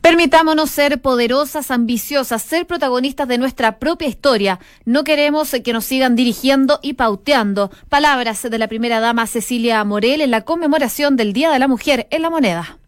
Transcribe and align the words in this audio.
Permitámonos 0.00 0.70
ser 0.70 1.02
poderosas, 1.02 1.70
ambiciosas, 1.70 2.42
ser 2.42 2.66
protagonistas 2.66 3.28
de 3.28 3.36
nuestra 3.36 3.78
propia 3.78 4.08
historia. 4.08 4.58
No 4.86 5.04
queremos 5.04 5.54
que 5.62 5.72
nos 5.74 5.84
sigan 5.84 6.16
dirigiendo 6.16 6.78
y 6.82 6.94
pauteando. 6.94 7.70
Palabras 7.90 8.42
de 8.42 8.58
la 8.58 8.66
primera 8.66 9.00
dama 9.00 9.26
Cecilia 9.26 9.84
Morel 9.84 10.22
en 10.22 10.30
la 10.30 10.40
conmemoración 10.42 11.16
del 11.16 11.34
Día 11.34 11.50
de 11.50 11.58
la 11.58 11.68
Mujer 11.68 12.06
en 12.10 12.22
la 12.22 12.30
moneda. 12.30 12.78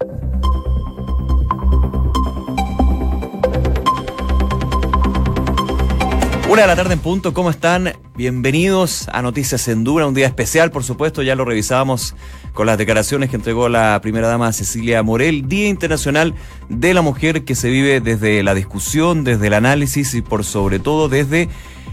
Una 6.52 6.60
de 6.60 6.68
la 6.68 6.76
tarde 6.76 6.92
en 6.92 7.00
punto, 7.00 7.32
¿cómo 7.32 7.48
están? 7.48 7.94
Bienvenidos 8.14 9.08
a 9.10 9.22
Noticias 9.22 9.68
en 9.68 9.84
Dura, 9.84 10.06
un 10.06 10.12
día 10.12 10.26
especial, 10.26 10.70
por 10.70 10.84
supuesto, 10.84 11.22
ya 11.22 11.34
lo 11.34 11.46
revisábamos 11.46 12.14
con 12.52 12.66
las 12.66 12.76
declaraciones 12.76 13.30
que 13.30 13.36
entregó 13.36 13.70
la 13.70 13.98
primera 14.02 14.28
dama 14.28 14.52
Cecilia 14.52 15.02
Morel, 15.02 15.48
Día 15.48 15.68
Internacional 15.68 16.34
de 16.68 16.92
la 16.92 17.00
Mujer 17.00 17.44
que 17.44 17.54
se 17.54 17.70
vive 17.70 18.02
desde 18.02 18.42
la 18.42 18.52
discusión, 18.52 19.24
desde 19.24 19.46
el 19.46 19.54
análisis 19.54 20.12
y 20.12 20.20
por 20.20 20.44
sobre 20.44 20.78
todo 20.78 21.08
desde 21.08 21.48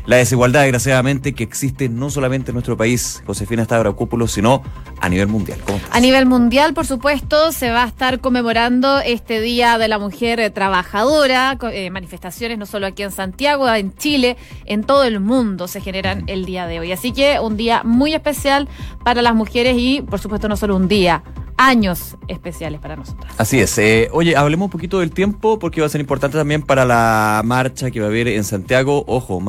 la 0.10 0.16
desigualdad, 0.16 0.62
desgraciadamente, 0.64 1.34
que 1.34 1.44
existe 1.44 1.88
no 1.88 2.10
solamente 2.10 2.50
en 2.50 2.56
nuestro 2.56 2.76
país, 2.76 3.22
Josefina 3.28 3.64
Stavrakopoulos, 3.64 4.32
sino 4.32 4.64
a 5.00 5.08
nivel 5.08 5.28
mundial. 5.28 5.60
A 5.92 6.00
nivel 6.00 6.26
mundial, 6.26 6.74
por 6.74 6.88
supuesto, 6.88 7.52
se 7.52 7.70
va 7.70 7.84
a 7.84 7.88
estar 7.88 8.20
conmemorando 8.20 9.02
este 9.02 9.40
Día 9.40 9.78
de 9.78 9.88
la 9.88 10.00
Mujer 10.00 10.50
Trabajadora, 10.50 11.60
eh, 11.72 11.92
manifestaciones 11.92 12.58
no 12.58 12.66
solo 12.66 12.88
aquí 12.88 13.04
en 13.04 13.12
Santiago, 13.12 13.72
en 13.72 13.94
Chile, 13.94 14.36
en 14.66 14.84
todo 14.84 15.04
el 15.04 15.20
mundo 15.20 15.68
se 15.68 15.80
generan 15.80 16.24
el 16.26 16.44
día 16.44 16.66
de 16.66 16.80
hoy. 16.80 16.92
Así 16.92 17.12
que 17.12 17.40
un 17.40 17.56
día 17.56 17.84
muy 17.84 18.16
especial 18.16 18.68
para 19.04 19.22
las 19.22 19.36
mujeres 19.36 19.76
y, 19.78 20.02
por 20.02 20.20
supuesto, 20.20 20.50
no 20.50 20.58
solo 20.58 20.76
un 20.76 20.88
día, 20.88 21.22
años 21.60 22.16
especiales 22.28 22.80
para 22.80 22.96
nosotros. 22.96 23.32
Así 23.38 23.60
es. 23.60 23.78
Eh, 23.78 24.08
oye, 24.12 24.36
hablemos 24.36 24.66
un 24.68 24.72
poquito 24.72 25.02
del 25.02 25.12
tiempo 25.12 25.60
porque 25.60 25.82
va 25.82 25.88
a 25.88 25.90
ser 25.90 26.02
importante 26.02 26.38
también 26.38 26.62
para 26.64 26.86
la 26.86 27.42
marcha 27.46 27.92
que 27.92 28.00
va 28.00 28.08
a 28.08 28.10
haber 28.10 28.30
en 28.30 28.46
Santiago. 28.46 29.04
Ojo, 29.08 29.40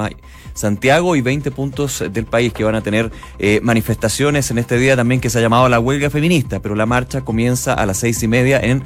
Santiago 0.54 1.16
y 1.16 1.20
20 1.20 1.50
puntos 1.50 2.04
del 2.12 2.26
país 2.26 2.52
que 2.52 2.64
van 2.64 2.74
a 2.74 2.82
tener 2.82 3.10
eh, 3.38 3.60
manifestaciones 3.62 4.50
en 4.50 4.58
este 4.58 4.78
día 4.78 4.96
también 4.96 5.20
que 5.20 5.30
se 5.30 5.38
ha 5.38 5.42
llamado 5.42 5.68
la 5.68 5.80
huelga 5.80 6.10
feminista, 6.10 6.60
pero 6.60 6.74
la 6.74 6.86
marcha 6.86 7.22
comienza 7.22 7.74
a 7.74 7.86
las 7.86 7.98
seis 7.98 8.22
y 8.22 8.28
media 8.28 8.60
en 8.60 8.82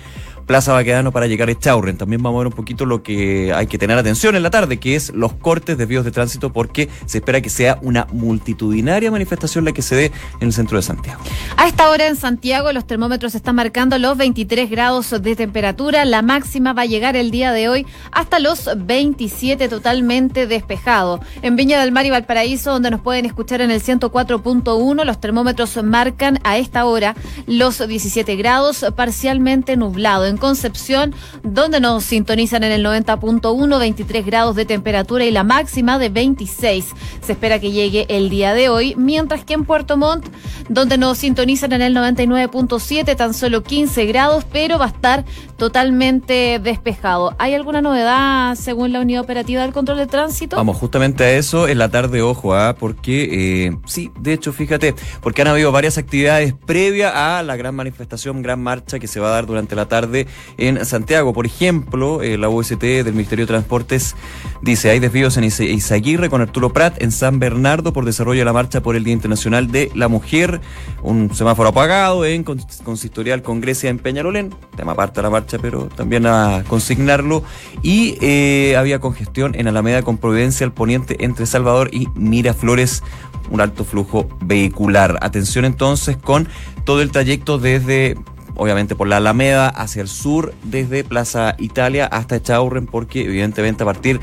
Plaza 0.47 0.73
Baquedano 0.73 1.13
para 1.13 1.27
llegar 1.27 1.49
a 1.49 1.53
Echaurren. 1.53 1.97
También 1.97 2.23
vamos 2.23 2.39
a 2.39 2.41
ver 2.41 2.47
un 2.49 2.53
poquito 2.53 2.87
lo 2.87 3.03
que 3.03 3.53
hay 3.55 3.67
que 3.67 3.79
tener 3.79 3.97
atención 3.97 4.37
en 4.37 4.43
la 4.43 4.51
tarde, 4.51 4.79
que 4.79 4.95
es 4.95 5.13
los 5.15 5.33
cortes 5.33 5.79
de 5.79 5.87
vías 5.87 6.05
de 6.05 6.11
tránsito, 6.11 6.53
porque 6.53 6.89
se 7.07 7.19
espera 7.19 7.41
que 7.41 7.51
sea 7.51 7.79
una 7.83 8.07
multitudinaria 8.13 9.11
manifestación 9.11 9.65
la 9.65 9.73
que 9.73 9.83
se 9.83 9.97
dé 9.97 10.13
en 10.41 10.49
el 10.49 10.53
centro 10.53 10.77
de 10.77 10.83
Santiago. 10.83 11.21
A 11.57 11.67
esta 11.67 11.91
hora 11.91 12.07
en 12.07 12.17
Santiago 12.17 12.73
los 12.73 12.87
termómetros 12.87 13.35
están 13.35 13.57
marcando 13.57 13.99
los 13.99 14.17
23 14.17 14.71
grados 14.71 15.11
de 15.23 15.37
temperatura. 15.37 16.05
La 16.05 16.23
máxima 16.23 16.73
va 16.73 16.83
a 16.83 16.87
llegar 16.87 17.17
el 17.17 17.31
día 17.31 17.53
de 17.53 17.69
hoy 17.69 17.87
hasta 18.13 18.39
los 18.39 18.69
27 18.77 19.69
totalmente 19.69 20.47
despejado. 20.47 21.21
En 21.43 21.57
Viña 21.57 21.81
del 21.81 21.93
Mar 21.93 22.07
y 22.07 22.11
Valparaíso, 22.11 22.73
donde 22.73 22.91
nos 22.91 23.01
pueden 23.01 23.25
escuchar 23.25 23.61
en 23.61 23.71
el 23.71 23.83
104.1, 23.83 25.05
los 25.05 25.21
termómetros 25.21 25.83
marcan 25.83 26.39
a 26.45 26.59
esta 26.59 26.85
hora 26.85 27.15
los 27.47 27.87
17 27.87 28.37
grados 28.37 28.85
parcialmente 28.95 29.77
nublado 29.77 30.27
Concepción, 30.37 31.15
donde 31.43 31.81
nos 31.81 32.05
sintonizan 32.05 32.65
en 32.65 32.73
el 32.73 32.85
90.1, 32.85 33.79
23 33.79 34.27
grados 34.27 34.57
de 34.57 34.65
temperatura 34.65 35.25
y 35.25 35.31
la 35.31 35.45
máxima 35.45 35.99
de 35.99 36.09
26. 36.09 36.87
Se 37.23 37.33
espera 37.33 37.59
que 37.59 37.73
llegue 37.73 38.07
el 38.09 38.31
día 38.31 38.55
de 38.55 38.69
hoy, 38.69 38.95
mientras 38.97 39.45
que 39.45 39.55
en 39.55 39.65
Puerto 39.65 39.97
Montt, 39.97 40.27
donde 40.69 40.99
nos 40.99 41.19
sintonizan 41.19 41.73
en 41.73 41.83
el 41.83 41.97
99.7, 41.97 43.17
tan 43.17 43.35
solo 43.35 43.63
15 43.63 44.07
grados, 44.07 44.45
pero 44.51 44.79
va 44.79 44.87
a 44.87 44.89
estar 44.89 45.25
totalmente 45.57 46.59
despejado. 46.59 47.35
¿Hay 47.39 47.55
alguna 47.55 47.81
novedad 47.81 48.55
según 48.57 48.93
la 48.93 49.01
Unidad 49.01 49.23
Operativa 49.23 49.63
del 49.63 49.73
Control 49.73 49.99
de 49.99 50.07
Tránsito? 50.07 50.57
Vamos 50.57 50.77
justamente 50.77 51.25
a 51.25 51.33
eso 51.33 51.69
en 51.69 51.79
la 51.79 51.91
tarde, 51.91 52.23
ojo, 52.23 52.55
¿ah? 52.55 52.77
porque 52.79 53.67
eh, 53.67 53.77
sí, 53.87 54.11
de 54.19 54.33
hecho, 54.33 54.53
fíjate, 54.53 54.95
porque 55.23 55.43
han 55.43 55.49
habido 55.49 55.73
varias 55.73 55.99
actividades 55.99 56.55
previas 56.67 57.13
a 57.15 57.43
la 57.43 57.57
gran 57.57 57.75
manifestación, 57.75 58.43
gran 58.43 58.63
marcha 58.63 58.99
que 58.99 59.07
se 59.07 59.21
va 59.21 59.29
a 59.29 59.33
dar 59.33 59.47
durante 59.47 59.75
la 59.75 59.87
tarde 59.87 60.24
en 60.59 60.85
Santiago. 60.85 61.33
Por 61.33 61.47
ejemplo, 61.47 62.23
eh, 62.23 62.39
la 62.39 62.49
UST 62.49 62.81
del 62.81 63.13
Ministerio 63.13 63.45
de 63.45 63.49
Transportes 63.49 64.17
dice, 64.63 64.91
hay 64.91 64.99
desvíos 64.99 65.37
en 65.37 65.45
Izaguirre 65.45 66.31
con 66.31 66.41
Arturo 66.41 66.73
Prat, 66.73 67.01
en 67.03 67.13
San 67.13 67.39
Bernardo 67.39 67.93
por 67.93 68.05
desarrollo 68.05 68.41
de 68.41 68.45
la 68.45 68.53
marcha 68.53 68.83
por 68.83 68.97
el 68.97 69.05
Día 69.05 69.15
Internacional 69.15 69.71
de 69.71 69.91
la 69.95 70.09
Mujer, 70.09 70.61
un 71.03 71.35
semáforo 71.35 71.71
apagado 71.71 72.25
en 72.25 72.45
consistorial 72.45 73.43
con 73.43 73.61
Grecia 73.61 73.91
en 73.91 73.99
Peñarolén, 73.99 74.55
tema 74.77 74.93
aparte 74.93 75.23
la 75.23 75.31
marcha, 75.31 75.59
pero 75.61 75.87
también 75.87 76.27
a 76.27 76.65
consignarlo, 76.69 77.45
y 77.83 78.17
eh, 78.21 78.77
había 78.77 79.01
congestión 79.01 79.55
en 79.55 79.69
Alameda 79.69 80.03
con 80.03 80.19
Providencia 80.19 80.65
al 80.67 80.73
poniente 80.73 81.25
entre 81.25 81.47
Salvador 81.47 81.91
y 81.93 82.09
Miraflores, 82.15 83.03
un 83.51 83.61
alto 83.61 83.85
flujo 83.85 84.29
vehicular. 84.41 85.19
Atención 85.21 85.65
entonces 85.65 86.17
con 86.17 86.49
todo 86.85 87.03
el 87.03 87.11
trayecto 87.11 87.59
desde 87.59 88.17
obviamente 88.57 88.95
por 88.95 89.09
la 89.09 89.19
Alameda 89.19 89.69
hacia 89.69 90.03
el 90.03 90.09
sur, 90.09 90.55
desde 90.63 91.05
Plaza 91.05 91.55
Italia 91.59 92.07
hasta 92.07 92.37
Echaurren, 92.37 92.87
porque 92.87 93.25
evidentemente 93.25 93.83
a 93.83 93.87
partir 93.87 94.21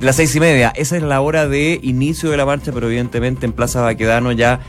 de 0.00 0.06
las 0.06 0.16
seis 0.16 0.34
y 0.36 0.40
media, 0.40 0.72
esa 0.76 0.96
es 0.96 1.02
la 1.02 1.20
hora 1.20 1.48
de 1.48 1.80
inicio 1.82 2.30
de 2.30 2.36
la 2.36 2.46
marcha, 2.46 2.72
pero 2.72 2.86
evidentemente 2.86 3.46
en 3.46 3.52
Plaza 3.52 3.80
Baquedano 3.80 4.32
ya 4.32 4.60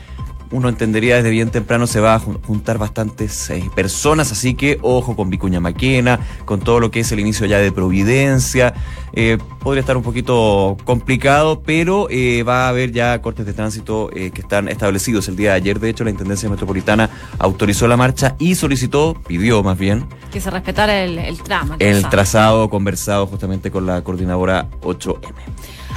uno 0.52 0.68
entendería 0.68 1.16
desde 1.16 1.30
bien 1.30 1.50
temprano 1.50 1.86
se 1.86 2.00
va 2.00 2.14
a 2.14 2.18
juntar 2.18 2.78
bastantes 2.78 3.50
eh, 3.50 3.70
personas, 3.74 4.32
así 4.32 4.54
que 4.54 4.78
ojo 4.82 5.14
con 5.14 5.30
Vicuña 5.30 5.60
Maquena, 5.60 6.20
con 6.44 6.60
todo 6.60 6.80
lo 6.80 6.90
que 6.90 7.00
es 7.00 7.12
el 7.12 7.20
inicio 7.20 7.46
ya 7.46 7.58
de 7.58 7.70
Providencia. 7.72 8.74
Eh, 9.12 9.38
podría 9.60 9.80
estar 9.80 9.96
un 9.96 10.02
poquito 10.02 10.76
complicado, 10.84 11.62
pero 11.62 12.08
eh, 12.10 12.42
va 12.42 12.66
a 12.66 12.68
haber 12.68 12.92
ya 12.92 13.20
cortes 13.22 13.46
de 13.46 13.52
tránsito 13.52 14.08
que 14.08 14.32
están 14.34 14.68
establecidos. 14.68 15.28
El 15.28 15.36
día 15.36 15.50
de 15.50 15.56
ayer, 15.56 15.80
de 15.80 15.90
hecho, 15.90 16.04
la 16.04 16.10
Intendencia 16.10 16.48
Metropolitana 16.48 17.10
autorizó 17.38 17.86
la 17.88 17.96
marcha 17.96 18.36
y 18.38 18.54
solicitó, 18.54 19.14
pidió 19.26 19.62
más 19.62 19.78
bien. 19.78 20.06
Que 20.32 20.40
se 20.40 20.50
respetara 20.50 21.02
el, 21.02 21.18
el 21.18 21.42
tramo. 21.42 21.76
El, 21.78 22.08
trazado 22.08 22.68
conversado 22.70 23.26
justamente 23.26 23.70
con 23.70 23.86
la 23.86 24.02
coordinadora 24.02 24.68
8M. 24.82 25.20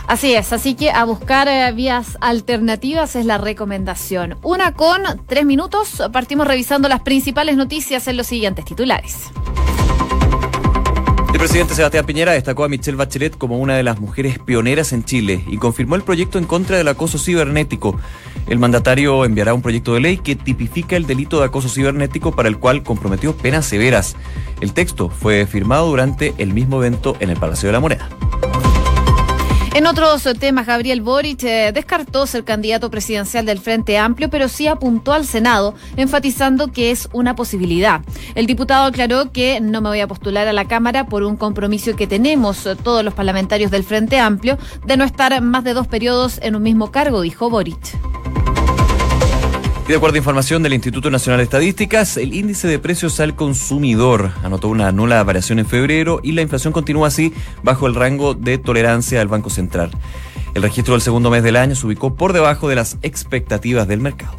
Así 0.08 0.34
es, 0.34 0.52
así 0.52 0.76
que 0.76 0.92
a 0.92 1.06
buscar 1.06 1.48
eh, 1.48 1.72
vías 1.72 2.18
alternativas 2.22 3.16
es 3.16 3.26
la 3.26 3.38
recomendación. 3.38 4.38
Una 4.44 4.74
con 4.74 5.02
tres 5.28 5.46
minutos, 5.46 6.04
partimos 6.12 6.48
revisando 6.48 6.90
las 6.90 7.02
principales 7.02 7.56
noticias 7.56 8.08
en 8.08 8.18
los 8.18 8.28
siguientes 8.28 8.66
titulares. 8.66 9.32
El 11.34 11.40
presidente 11.40 11.74
Sebastián 11.74 12.06
Piñera 12.06 12.34
destacó 12.34 12.64
a 12.64 12.70
Michelle 12.70 12.96
Bachelet 12.96 13.38
como 13.38 13.58
una 13.58 13.76
de 13.76 13.82
las 13.82 14.00
mujeres 14.00 14.38
pioneras 14.38 14.94
en 14.94 15.04
Chile 15.04 15.44
y 15.48 15.58
confirmó 15.58 15.96
el 15.96 16.04
proyecto 16.04 16.38
en 16.38 16.46
contra 16.46 16.78
del 16.78 16.88
acoso 16.88 17.18
cibernético. 17.18 18.00
El 18.48 18.60
mandatario 18.60 19.26
enviará 19.26 19.54
un 19.54 19.64
proyecto 19.64 19.96
de 19.96 20.02
ley 20.02 20.18
que 20.18 20.36
tipifica 20.36 20.96
el 20.96 21.08
delito 21.08 21.40
de 21.40 21.46
acoso 21.46 21.70
cibernético 21.70 22.36
para 22.36 22.50
el 22.50 22.60
cual 22.60 22.84
comprometió 22.84 23.36
penas 23.36 23.66
severas. 23.66 24.16
El 24.62 24.74
texto 24.74 25.10
fue 25.10 25.48
firmado 25.48 25.88
durante 25.88 26.36
el 26.38 26.54
mismo 26.54 26.78
evento 26.78 27.18
en 27.20 27.32
el 27.32 27.38
Palacio 27.38 27.68
de 27.68 27.74
la 27.74 27.80
Moneda. 27.80 28.10
En 29.76 29.88
otros 29.88 30.24
temas, 30.40 30.68
Gabriel 30.68 31.02
Boric 31.02 31.44
eh, 31.46 31.72
descartó 31.74 32.28
ser 32.28 32.44
candidato 32.44 32.92
presidencial 32.92 33.48
del 33.48 33.58
Frente 33.58 33.98
Amplio, 33.98 34.30
pero 34.30 34.48
sí 34.48 34.68
apuntó 34.68 35.14
al 35.14 35.26
Senado, 35.26 35.74
enfatizando 35.98 36.72
que 36.72 36.92
es 36.92 37.10
una 37.12 37.36
posibilidad. 37.36 38.02
El 38.36 38.46
diputado 38.46 38.86
aclaró 38.86 39.32
que 39.32 39.60
no 39.62 39.82
me 39.82 39.90
voy 39.90 40.02
a 40.02 40.08
postular 40.08 40.48
a 40.48 40.54
la 40.54 40.66
Cámara 40.66 41.08
por 41.08 41.24
un 41.24 41.38
compromiso 41.38 41.96
que 41.96 42.06
tenemos 42.06 42.68
eh, 42.68 42.76
todos 42.76 43.04
los 43.04 43.16
parlamentarios 43.16 43.72
del 43.72 43.84
Frente 43.84 44.20
Amplio 44.20 44.60
de 44.86 44.96
no 44.96 45.06
estar 45.06 45.42
más 45.42 45.64
de 45.64 45.74
dos 45.74 45.88
periodos 45.88 46.40
en 46.44 46.56
un 46.56 46.62
mismo 46.62 46.92
cargo, 46.92 47.22
dijo 47.22 47.50
Boric. 47.50 48.23
Y 49.86 49.90
de 49.90 49.98
acuerdo 49.98 50.16
a 50.16 50.20
información 50.20 50.64
del 50.64 50.74
Instituto 50.74 51.12
Nacional 51.12 51.40
de 51.40 51.44
Estadísticas, 51.44 52.16
el 52.16 52.34
índice 52.34 52.70
de 52.70 52.80
precios 52.80 53.20
al 53.20 53.36
consumidor 53.36 54.32
anotó 54.42 54.70
una 54.70 54.94
nula 54.94 55.22
variación 55.24 55.60
en 55.60 55.66
febrero 55.66 56.22
y 56.24 56.32
la 56.32 56.42
inflación 56.42 56.72
continúa 56.72 57.10
así 57.10 57.34
bajo 57.64 57.86
el 57.86 57.94
rango 57.94 58.34
de 58.34 58.58
tolerancia 58.58 59.20
del 59.20 59.28
Banco 59.28 59.50
Central. 59.50 59.92
El 60.54 60.62
registro 60.62 60.94
del 60.94 61.02
segundo 61.02 61.30
mes 61.30 61.44
del 61.44 61.58
año 61.58 61.76
se 61.76 61.86
ubicó 61.86 62.16
por 62.16 62.32
debajo 62.32 62.70
de 62.70 62.76
las 62.76 62.98
expectativas 63.02 63.86
del 63.86 64.00
mercado. 64.00 64.38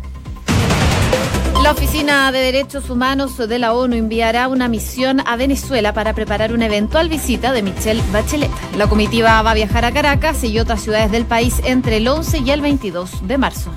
La 1.62 1.72
Oficina 1.72 2.32
de 2.32 2.38
Derechos 2.38 2.88
Humanos 2.88 3.36
de 3.36 3.58
la 3.58 3.74
ONU 3.74 3.96
enviará 3.96 4.48
una 4.48 4.68
misión 4.68 5.20
a 5.26 5.36
Venezuela 5.36 5.92
para 5.92 6.14
preparar 6.14 6.54
una 6.54 6.66
eventual 6.66 7.10
visita 7.10 7.52
de 7.52 7.62
Michelle 7.62 8.02
Bachelet. 8.12 8.50
La 8.78 8.86
comitiva 8.86 9.42
va 9.42 9.50
a 9.50 9.54
viajar 9.54 9.84
a 9.84 9.92
Caracas 9.92 10.42
y 10.42 10.58
otras 10.58 10.82
ciudades 10.82 11.10
del 11.10 11.26
país 11.26 11.60
entre 11.64 11.98
el 11.98 12.08
11 12.08 12.38
y 12.38 12.50
el 12.50 12.62
22 12.62 13.26
de 13.26 13.38
marzo. 13.38 13.70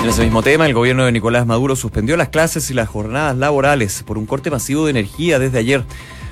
En 0.00 0.08
ese 0.08 0.22
mismo 0.22 0.42
tema, 0.42 0.66
el 0.66 0.74
gobierno 0.74 1.04
de 1.04 1.12
Nicolás 1.12 1.44
Maduro 1.44 1.74
suspendió 1.74 2.16
las 2.16 2.28
clases 2.28 2.70
y 2.70 2.74
las 2.74 2.88
jornadas 2.88 3.36
laborales 3.36 4.04
por 4.04 4.16
un 4.16 4.26
corte 4.26 4.48
masivo 4.48 4.84
de 4.84 4.92
energía 4.92 5.38
desde 5.40 5.58
ayer. 5.58 5.84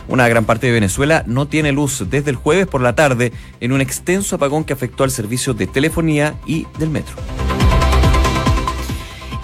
Una 0.09 0.29
gran 0.29 0.45
parte 0.45 0.69
de 0.69 0.73
Venezuela 0.73 1.25
no 1.27 1.49
tiene 1.49 1.73
luz 1.73 2.05
desde 2.09 2.31
el 2.31 2.37
jueves 2.37 2.69
por 2.69 2.81
la 2.81 2.95
tarde 2.95 3.33
en 3.61 3.73
un 3.73 3.81
extenso 3.81 4.37
apagón 4.37 4.63
que 4.63 4.73
afectó 4.73 5.03
al 5.03 5.11
servicio 5.11 5.53
de 5.53 5.67
telefonía 5.67 6.37
y 6.47 6.67
del 6.79 6.91
metro. 6.91 7.17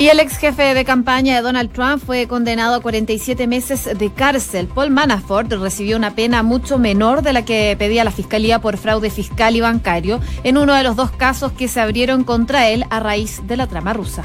Y 0.02 0.08
el 0.08 0.18
ex 0.18 0.36
jefe 0.36 0.74
de 0.74 0.84
campaña 0.84 1.36
de 1.36 1.42
Donald 1.42 1.70
Trump 1.70 2.02
fue 2.04 2.26
condenado 2.26 2.74
a 2.74 2.80
47 2.80 3.46
meses 3.46 3.88
de 3.96 4.12
cárcel. 4.12 4.66
Paul 4.66 4.90
Manafort 4.90 5.52
recibió 5.52 5.96
una 5.96 6.16
pena 6.16 6.42
mucho 6.42 6.76
menor 6.76 7.22
de 7.22 7.32
la 7.32 7.44
que 7.44 7.76
pedía 7.78 8.02
la 8.02 8.10
Fiscalía 8.10 8.58
por 8.58 8.78
fraude 8.78 9.10
fiscal 9.10 9.54
y 9.54 9.60
bancario 9.60 10.18
en 10.42 10.58
uno 10.58 10.74
de 10.74 10.82
los 10.82 10.96
dos 10.96 11.12
casos 11.12 11.52
que 11.52 11.68
se 11.68 11.80
abrieron 11.80 12.24
contra 12.24 12.68
él 12.68 12.84
a 12.90 12.98
raíz 12.98 13.46
de 13.46 13.56
la 13.56 13.68
trama 13.68 13.92
rusa. 13.92 14.24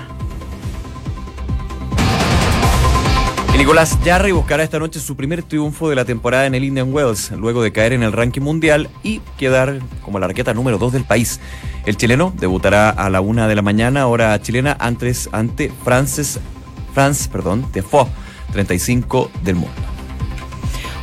Nicolás 3.58 3.98
Jarry 4.06 4.32
buscará 4.34 4.62
esta 4.62 4.78
noche 4.78 5.00
su 5.00 5.16
primer 5.16 5.42
triunfo 5.42 5.90
de 5.90 5.96
la 5.96 6.06
temporada 6.06 6.46
en 6.46 6.54
el 6.54 6.64
Indian 6.64 6.94
Wells, 6.94 7.32
luego 7.32 7.64
de 7.64 7.72
caer 7.72 7.92
en 7.92 8.04
el 8.04 8.12
ranking 8.12 8.42
mundial 8.42 8.88
y 9.02 9.20
quedar 9.40 9.80
como 10.04 10.20
la 10.20 10.28
arqueta 10.28 10.54
número 10.54 10.78
2 10.78 10.94
del 10.94 11.06
país. 11.06 11.40
El 11.88 11.98
chileno 11.98 12.32
debutará 12.38 12.92
a 12.92 13.10
la 13.10 13.20
una 13.20 13.48
de 13.48 13.56
la 13.56 13.64
mañana, 13.64 14.06
hora 14.06 14.40
chilena, 14.44 14.78
antes 14.80 15.28
ante 15.32 15.72
Frances, 15.84 16.40
France 16.94 17.30
perdón, 17.32 17.66
Defoe, 17.74 18.06
35 18.52 19.32
del 19.44 19.56
mundo. 19.56 19.97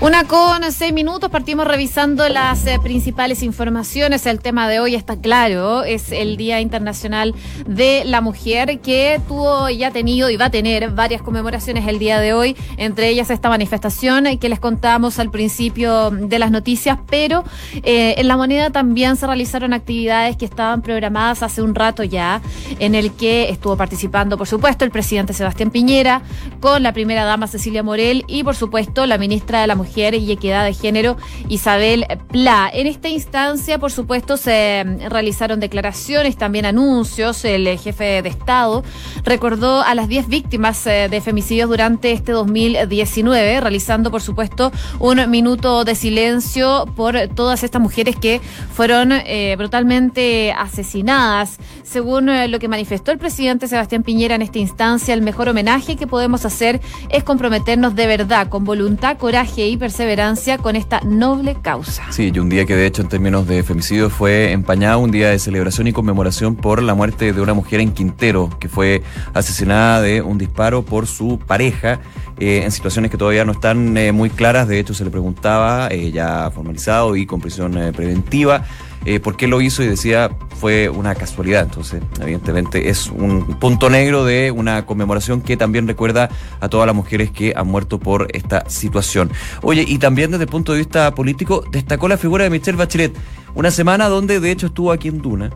Una 0.04 0.24
con 0.24 0.70
seis 0.70 0.92
minutos, 0.92 1.30
partimos 1.30 1.66
revisando 1.66 2.28
las 2.28 2.66
eh, 2.66 2.78
principales 2.78 3.42
informaciones. 3.42 4.26
El 4.26 4.38
tema 4.38 4.68
de 4.68 4.78
hoy 4.78 4.94
está 4.94 5.16
claro, 5.16 5.82
es 5.82 6.12
el 6.12 6.36
Día 6.36 6.60
Internacional 6.60 7.34
de 7.66 8.02
la 8.04 8.20
Mujer, 8.20 8.80
que 8.80 9.18
tuvo 9.26 9.70
y 9.70 9.82
ha 9.82 9.92
tenido 9.92 10.28
y 10.28 10.36
va 10.36 10.44
a 10.44 10.50
tener 10.50 10.90
varias 10.90 11.22
conmemoraciones 11.22 11.88
el 11.88 11.98
día 11.98 12.20
de 12.20 12.34
hoy, 12.34 12.54
entre 12.76 13.08
ellas 13.08 13.30
esta 13.30 13.48
manifestación 13.48 14.26
que 14.36 14.50
les 14.50 14.60
contamos 14.60 15.18
al 15.18 15.30
principio 15.30 16.10
de 16.10 16.38
las 16.38 16.50
noticias, 16.50 16.98
pero 17.08 17.42
eh, 17.72 18.16
en 18.18 18.28
la 18.28 18.36
moneda 18.36 18.68
también 18.68 19.16
se 19.16 19.26
realizaron 19.26 19.72
actividades 19.72 20.36
que 20.36 20.44
estaban 20.44 20.82
programadas 20.82 21.42
hace 21.42 21.62
un 21.62 21.74
rato 21.74 22.04
ya, 22.04 22.42
en 22.78 22.94
el 22.94 23.10
que 23.12 23.48
estuvo 23.48 23.78
participando, 23.78 24.36
por 24.36 24.48
supuesto, 24.48 24.84
el 24.84 24.90
presidente 24.90 25.32
Sebastián 25.32 25.70
Piñera, 25.70 26.20
con 26.60 26.82
la 26.82 26.92
primera 26.92 27.24
dama 27.24 27.46
Cecilia 27.46 27.82
Morel 27.82 28.26
y, 28.28 28.44
por 28.44 28.54
supuesto, 28.54 29.06
la 29.06 29.16
ministra 29.16 29.62
de 29.62 29.66
la 29.66 29.74
Mujer 29.74 29.94
y 29.96 30.32
Equidad 30.32 30.64
de 30.64 30.75
Género, 30.75 31.17
Isabel 31.49 32.05
Pla. 32.29 32.69
En 32.73 32.88
esta 32.88 33.08
instancia, 33.08 33.79
por 33.79 33.93
supuesto, 33.93 34.37
se 34.37 34.85
realizaron 35.08 35.61
declaraciones, 35.61 36.37
también 36.37 36.67
anuncios. 36.67 37.44
El 37.44 37.79
jefe 37.79 38.23
de 38.23 38.29
Estado 38.29 38.82
recordó 39.25 39.82
a 39.82 39.94
las 39.94 40.08
10 40.08 40.29
víctimas 40.29 40.85
eh, 40.87 41.08
de 41.08 41.20
femicidios 41.20 41.69
durante 41.69 42.11
este 42.11 42.32
2019, 42.32 43.61
realizando, 43.61 44.11
por 44.11 44.20
supuesto, 44.20 44.73
un 44.99 45.31
minuto 45.31 45.85
de 45.85 45.94
silencio 45.94 46.87
por 46.96 47.17
todas 47.29 47.62
estas 47.62 47.81
mujeres 47.81 48.17
que 48.17 48.41
fueron 48.73 49.12
eh, 49.12 49.55
brutalmente 49.56 50.52
asesinadas. 50.52 51.58
Según 51.85 52.29
eh, 52.29 52.49
lo 52.49 52.58
que 52.58 52.67
manifestó 52.67 53.12
el 53.12 53.19
presidente 53.19 53.69
Sebastián 53.69 54.02
Piñera 54.02 54.35
en 54.35 54.43
esta 54.43 54.58
instancia, 54.58 55.14
el 55.14 55.23
mejor 55.23 55.49
homenaje 55.49 55.94
que 55.94 56.08
podemos 56.08 56.44
hacer 56.44 56.81
es 57.11 57.23
comprometernos 57.23 57.94
de 57.94 58.06
verdad, 58.06 58.49
con 58.49 58.64
voluntad, 58.64 59.19
coraje 59.19 59.69
y 59.69 59.76
perseverancia 59.84 60.56
con 60.56 60.76
esta 60.76 61.02
noble 61.02 61.56
causa. 61.60 62.10
Sí, 62.10 62.32
y 62.34 62.38
un 62.38 62.48
día 62.48 62.64
que 62.64 62.75
de 62.75 62.86
hecho 62.86 63.02
en 63.02 63.08
términos 63.10 63.46
de 63.46 63.62
femicidio 63.62 64.08
fue 64.08 64.50
empañado, 64.52 64.98
un 64.98 65.10
día 65.10 65.28
de 65.28 65.38
celebración 65.38 65.86
y 65.86 65.92
conmemoración 65.92 66.56
por 66.56 66.82
la 66.82 66.94
muerte 66.94 67.34
de 67.34 67.40
una 67.42 67.52
mujer 67.52 67.81
en 67.81 67.92
Quintero, 67.92 68.48
que 68.58 68.70
fue 68.70 69.02
asesinada 69.34 70.00
de 70.00 70.22
un 70.22 70.38
disparo 70.38 70.86
por 70.86 71.06
su 71.06 71.38
pareja. 71.38 72.00
Eh, 72.38 72.62
en 72.64 72.72
situaciones 72.72 73.10
que 73.10 73.19
todavía 73.19 73.44
no 73.44 73.52
están 73.52 73.94
eh, 73.98 74.10
muy 74.10 74.31
claras, 74.31 74.69
de 74.69 74.81
hecho 74.81 74.94
se 74.94 75.04
le 75.04 75.10
preguntaba, 75.10 75.88
eh, 75.90 76.10
ya 76.10 76.50
formalizado 76.50 77.14
y 77.14 77.26
con 77.26 77.42
prisión 77.42 77.72
preventiva, 77.94 78.64
por 79.22 79.36
qué 79.36 79.46
lo 79.46 79.60
hizo 79.60 79.82
y 79.82 79.86
decía 79.86 80.30
fue 80.60 80.88
una 80.88 81.14
casualidad. 81.14 81.64
Entonces, 81.64 82.02
evidentemente 82.20 82.88
es 82.88 83.08
un 83.08 83.58
punto 83.58 83.90
negro 83.90 84.24
de 84.24 84.50
una 84.50 84.86
conmemoración 84.86 85.42
que 85.42 85.56
también 85.56 85.86
recuerda 85.86 86.30
a 86.60 86.68
todas 86.68 86.86
las 86.86 86.96
mujeres 86.96 87.30
que 87.30 87.52
han 87.54 87.66
muerto 87.66 87.98
por 87.98 88.28
esta 88.32 88.68
situación. 88.68 89.30
Oye, 89.62 89.84
y 89.86 89.98
también 89.98 90.30
desde 90.30 90.44
el 90.44 90.50
punto 90.50 90.72
de 90.72 90.78
vista 90.78 91.14
político, 91.14 91.64
destacó 91.70 92.08
la 92.08 92.16
figura 92.16 92.44
de 92.44 92.50
Michelle 92.50 92.78
Bachelet. 92.78 93.14
Una 93.54 93.70
semana 93.70 94.08
donde 94.08 94.40
de 94.40 94.50
hecho 94.50 94.66
estuvo 94.66 94.90
aquí 94.90 95.08
en 95.08 95.18
Duna 95.18 95.50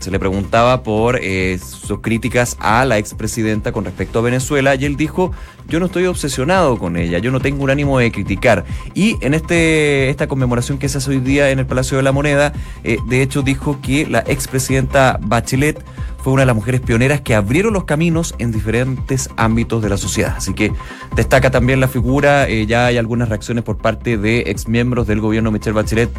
se 0.00 0.10
le 0.10 0.18
preguntaba 0.18 0.82
por 0.82 1.18
eh, 1.22 1.58
sus 1.58 2.00
críticas 2.00 2.56
a 2.58 2.84
la 2.84 2.98
expresidenta 2.98 3.70
con 3.70 3.84
respecto 3.84 4.18
a 4.18 4.22
Venezuela 4.22 4.74
y 4.74 4.86
él 4.86 4.96
dijo, 4.96 5.32
yo 5.68 5.78
no 5.78 5.86
estoy 5.86 6.06
obsesionado 6.06 6.78
con 6.78 6.96
ella, 6.96 7.18
yo 7.18 7.30
no 7.30 7.40
tengo 7.40 7.62
un 7.62 7.70
ánimo 7.70 7.98
de 7.98 8.10
criticar. 8.10 8.64
Y 8.94 9.16
en 9.20 9.34
este, 9.34 10.08
esta 10.08 10.26
conmemoración 10.26 10.78
que 10.78 10.88
se 10.88 10.98
hace 10.98 11.10
hoy 11.10 11.20
día 11.20 11.50
en 11.50 11.58
el 11.58 11.66
Palacio 11.66 11.98
de 11.98 12.02
la 12.02 12.12
Moneda, 12.12 12.52
eh, 12.82 12.98
de 13.06 13.22
hecho 13.22 13.42
dijo 13.42 13.78
que 13.82 14.06
la 14.06 14.20
expresidenta 14.20 15.18
Bachelet 15.20 15.84
fue 16.22 16.32
una 16.32 16.42
de 16.42 16.46
las 16.46 16.56
mujeres 16.56 16.80
pioneras 16.80 17.20
que 17.20 17.34
abrieron 17.34 17.72
los 17.72 17.84
caminos 17.84 18.34
en 18.38 18.52
diferentes 18.52 19.30
ámbitos 19.36 19.82
de 19.82 19.88
la 19.88 19.96
sociedad. 19.96 20.34
Así 20.36 20.54
que 20.54 20.72
destaca 21.14 21.50
también 21.50 21.80
la 21.80 21.88
figura, 21.88 22.48
eh, 22.48 22.66
ya 22.66 22.86
hay 22.86 22.98
algunas 22.98 23.28
reacciones 23.28 23.64
por 23.64 23.78
parte 23.78 24.18
de 24.18 24.40
exmiembros 24.46 25.06
del 25.06 25.20
gobierno 25.20 25.50
Michelle 25.50 25.74
Bachelet 25.74 26.10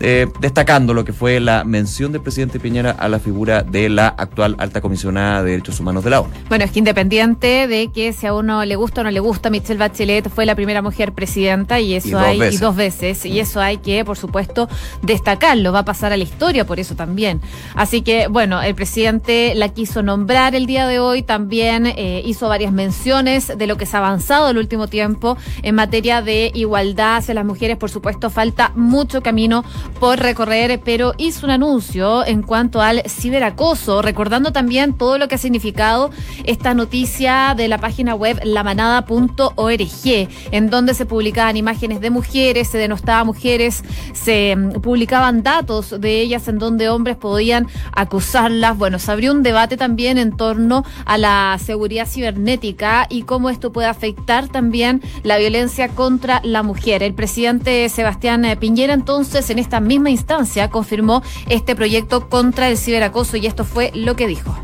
eh, 0.00 0.26
destacando 0.40 0.94
lo 0.94 1.04
que 1.04 1.12
fue 1.12 1.40
la 1.40 1.64
mención 1.64 2.12
del 2.12 2.22
presidente 2.22 2.58
Piñera 2.58 2.90
a 2.90 3.08
la 3.08 3.18
figura 3.18 3.62
de 3.62 3.88
la 3.88 4.08
actual 4.08 4.56
alta 4.58 4.80
comisionada 4.80 5.42
de 5.42 5.52
derechos 5.52 5.78
humanos 5.80 6.04
de 6.04 6.10
la 6.10 6.20
ONU. 6.20 6.32
Bueno, 6.48 6.64
es 6.64 6.70
que 6.70 6.78
independiente 6.78 7.66
de 7.68 7.90
que 7.92 8.12
si 8.12 8.26
a 8.26 8.34
uno 8.34 8.64
le 8.64 8.76
gusta 8.76 9.02
o 9.02 9.04
no 9.04 9.10
le 9.10 9.20
gusta, 9.20 9.50
Michelle 9.50 9.78
Bachelet 9.78 10.28
fue 10.28 10.46
la 10.46 10.54
primera 10.54 10.82
mujer 10.82 11.12
presidenta 11.12 11.80
y 11.80 11.94
eso 11.94 12.18
hay 12.18 12.38
dos 12.38 12.54
y 12.54 12.56
dos 12.58 12.76
veces 12.76 13.24
y 13.26 13.40
eso 13.40 13.60
hay 13.60 13.78
que, 13.78 14.04
por 14.04 14.16
supuesto, 14.16 14.68
destacarlo. 15.02 15.72
Va 15.72 15.80
a 15.80 15.84
pasar 15.84 16.12
a 16.12 16.16
la 16.16 16.24
historia 16.24 16.66
por 16.66 16.80
eso 16.80 16.94
también. 16.94 17.40
Así 17.74 18.02
que, 18.02 18.28
bueno, 18.28 18.62
el 18.62 18.74
presidente 18.74 19.54
la 19.54 19.68
quiso 19.68 20.02
nombrar 20.02 20.54
el 20.54 20.66
día 20.66 20.86
de 20.86 20.98
hoy, 20.98 21.22
también 21.22 21.86
eh, 21.86 22.22
hizo 22.24 22.48
varias 22.48 22.72
menciones 22.72 23.52
de 23.56 23.66
lo 23.66 23.76
que 23.76 23.86
se 23.86 23.96
ha 23.96 24.00
avanzado 24.00 24.50
el 24.50 24.58
último 24.58 24.88
tiempo 24.88 25.36
en 25.62 25.74
materia 25.74 26.22
de 26.22 26.50
igualdad 26.54 27.16
hacia 27.16 27.34
las 27.34 27.44
mujeres. 27.44 27.76
Por 27.76 27.90
supuesto, 27.90 28.30
falta 28.30 28.72
mucho 28.74 29.22
camino 29.22 29.64
por 30.00 30.18
recorrer, 30.18 30.80
pero 30.84 31.14
hizo 31.18 31.46
un 31.46 31.52
anuncio 31.52 32.26
en 32.26 32.42
cuanto 32.42 32.80
al 32.80 33.02
ciberacoso, 33.08 34.02
recordando 34.02 34.52
también 34.52 34.94
todo 34.94 35.18
lo 35.18 35.28
que 35.28 35.36
ha 35.36 35.38
significado 35.38 36.10
esta 36.44 36.74
noticia 36.74 37.54
de 37.56 37.68
la 37.68 37.78
página 37.78 38.14
web 38.14 38.40
lamanada.org, 38.44 40.28
en 40.50 40.70
donde 40.70 40.94
se 40.94 41.06
publicaban 41.06 41.56
imágenes 41.56 42.00
de 42.00 42.10
mujeres, 42.10 42.68
se 42.68 42.78
denostaba 42.78 43.24
mujeres, 43.24 43.84
se 44.12 44.56
mm, 44.56 44.80
publicaban 44.80 45.42
datos 45.42 46.00
de 46.00 46.20
ellas 46.20 46.48
en 46.48 46.58
donde 46.58 46.88
hombres 46.88 47.16
podían 47.16 47.68
acusarlas. 47.94 48.76
Bueno, 48.76 48.98
se 48.98 49.10
abrió 49.12 49.32
un 49.32 49.42
debate 49.42 49.76
también 49.76 50.18
en 50.18 50.36
torno 50.36 50.84
a 51.04 51.18
la 51.18 51.58
seguridad 51.64 52.06
cibernética 52.06 53.06
y 53.08 53.22
cómo 53.22 53.50
esto 53.50 53.72
puede 53.72 53.88
afectar 53.88 54.48
también 54.48 55.02
la 55.22 55.38
violencia 55.38 55.88
contra 55.88 56.40
la 56.44 56.62
mujer. 56.62 57.02
El 57.02 57.14
presidente 57.14 57.88
Sebastián 57.88 58.46
Piñera 58.58 58.94
entonces 58.94 59.50
en 59.50 59.58
esta 59.72 59.80
misma 59.80 60.10
instancia 60.10 60.68
confirmó 60.68 61.22
este 61.48 61.74
proyecto 61.74 62.28
contra 62.28 62.68
el 62.68 62.76
ciberacoso 62.76 63.38
y 63.38 63.46
esto 63.46 63.64
fue 63.64 63.90
lo 63.94 64.16
que 64.16 64.26
dijo. 64.26 64.54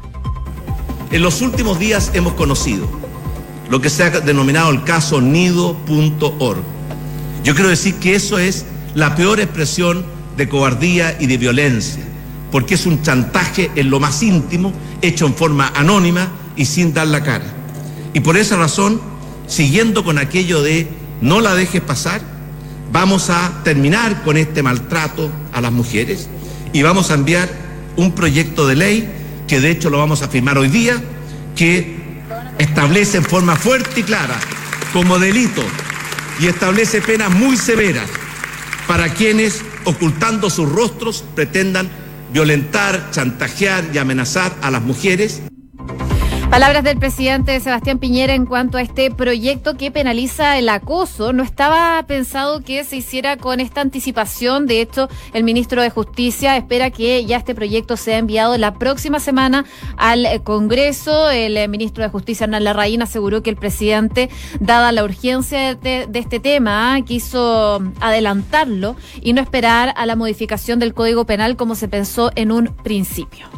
En 1.10 1.22
los 1.22 1.40
últimos 1.40 1.78
días 1.78 2.10
hemos 2.12 2.34
conocido 2.34 2.86
lo 3.70 3.80
que 3.80 3.88
se 3.88 4.02
ha 4.02 4.10
denominado 4.10 4.68
el 4.68 4.84
caso 4.84 5.22
nido.org. 5.22 6.58
Yo 7.42 7.54
quiero 7.54 7.70
decir 7.70 7.94
que 7.94 8.16
eso 8.16 8.38
es 8.38 8.66
la 8.94 9.16
peor 9.16 9.40
expresión 9.40 10.04
de 10.36 10.46
cobardía 10.46 11.16
y 11.18 11.26
de 11.26 11.38
violencia, 11.38 12.04
porque 12.52 12.74
es 12.74 12.84
un 12.84 13.00
chantaje 13.00 13.70
en 13.76 13.88
lo 13.88 14.00
más 14.00 14.22
íntimo, 14.22 14.74
hecho 15.00 15.24
en 15.24 15.32
forma 15.32 15.72
anónima 15.74 16.28
y 16.54 16.66
sin 16.66 16.92
dar 16.92 17.06
la 17.06 17.22
cara. 17.22 17.46
Y 18.12 18.20
por 18.20 18.36
esa 18.36 18.56
razón, 18.58 19.00
siguiendo 19.46 20.04
con 20.04 20.18
aquello 20.18 20.60
de 20.60 20.86
no 21.22 21.40
la 21.40 21.54
dejes 21.54 21.80
pasar, 21.80 22.20
vamos 22.92 23.30
a 23.30 23.62
terminar 23.64 24.22
con 24.22 24.36
este 24.36 24.62
maltrato 24.62 25.30
a 25.52 25.60
las 25.60 25.72
mujeres 25.72 26.28
y 26.72 26.82
vamos 26.82 27.10
a 27.10 27.14
enviar 27.14 27.48
un 27.96 28.12
proyecto 28.12 28.66
de 28.66 28.76
ley 28.76 29.14
que 29.46 29.60
de 29.60 29.70
hecho 29.70 29.90
lo 29.90 29.98
vamos 29.98 30.22
a 30.22 30.28
firmar 30.28 30.58
hoy 30.58 30.68
día, 30.68 31.02
que 31.56 31.96
establece 32.58 33.16
en 33.16 33.24
forma 33.24 33.56
fuerte 33.56 34.00
y 34.00 34.02
clara 34.02 34.38
como 34.92 35.18
delito 35.18 35.62
y 36.38 36.46
establece 36.46 37.00
penas 37.00 37.30
muy 37.30 37.56
severas 37.56 38.08
para 38.86 39.12
quienes, 39.12 39.62
ocultando 39.84 40.50
sus 40.50 40.70
rostros, 40.70 41.24
pretendan 41.34 41.88
violentar, 42.32 43.10
chantajear 43.10 43.84
y 43.92 43.98
amenazar 43.98 44.54
a 44.62 44.70
las 44.70 44.82
mujeres 44.82 45.42
Palabras 46.50 46.82
del 46.82 46.98
presidente 46.98 47.60
Sebastián 47.60 47.98
Piñera 47.98 48.32
en 48.32 48.46
cuanto 48.46 48.78
a 48.78 48.82
este 48.82 49.10
proyecto 49.10 49.76
que 49.76 49.90
penaliza 49.90 50.56
el 50.56 50.70
acoso. 50.70 51.34
No 51.34 51.42
estaba 51.42 52.02
pensado 52.06 52.62
que 52.62 52.84
se 52.84 52.96
hiciera 52.96 53.36
con 53.36 53.60
esta 53.60 53.82
anticipación. 53.82 54.66
De 54.66 54.80
hecho, 54.80 55.08
el 55.34 55.44
ministro 55.44 55.82
de 55.82 55.90
Justicia 55.90 56.56
espera 56.56 56.90
que 56.90 57.26
ya 57.26 57.36
este 57.36 57.54
proyecto 57.54 57.98
sea 57.98 58.16
enviado 58.16 58.56
la 58.56 58.72
próxima 58.74 59.20
semana 59.20 59.66
al 59.98 60.42
Congreso. 60.42 61.28
El 61.28 61.68
ministro 61.68 62.02
de 62.02 62.08
Justicia, 62.08 62.44
Hernán 62.44 62.64
Larraín, 62.64 63.02
aseguró 63.02 63.42
que 63.42 63.50
el 63.50 63.56
presidente, 63.56 64.30
dada 64.58 64.90
la 64.90 65.04
urgencia 65.04 65.74
de, 65.74 66.06
de 66.08 66.18
este 66.18 66.40
tema, 66.40 66.98
quiso 67.04 67.82
adelantarlo 68.00 68.96
y 69.20 69.34
no 69.34 69.42
esperar 69.42 69.92
a 69.96 70.06
la 70.06 70.16
modificación 70.16 70.78
del 70.78 70.94
Código 70.94 71.26
Penal 71.26 71.56
como 71.56 71.74
se 71.74 71.88
pensó 71.88 72.32
en 72.36 72.52
un 72.52 72.68
principio. 72.82 73.57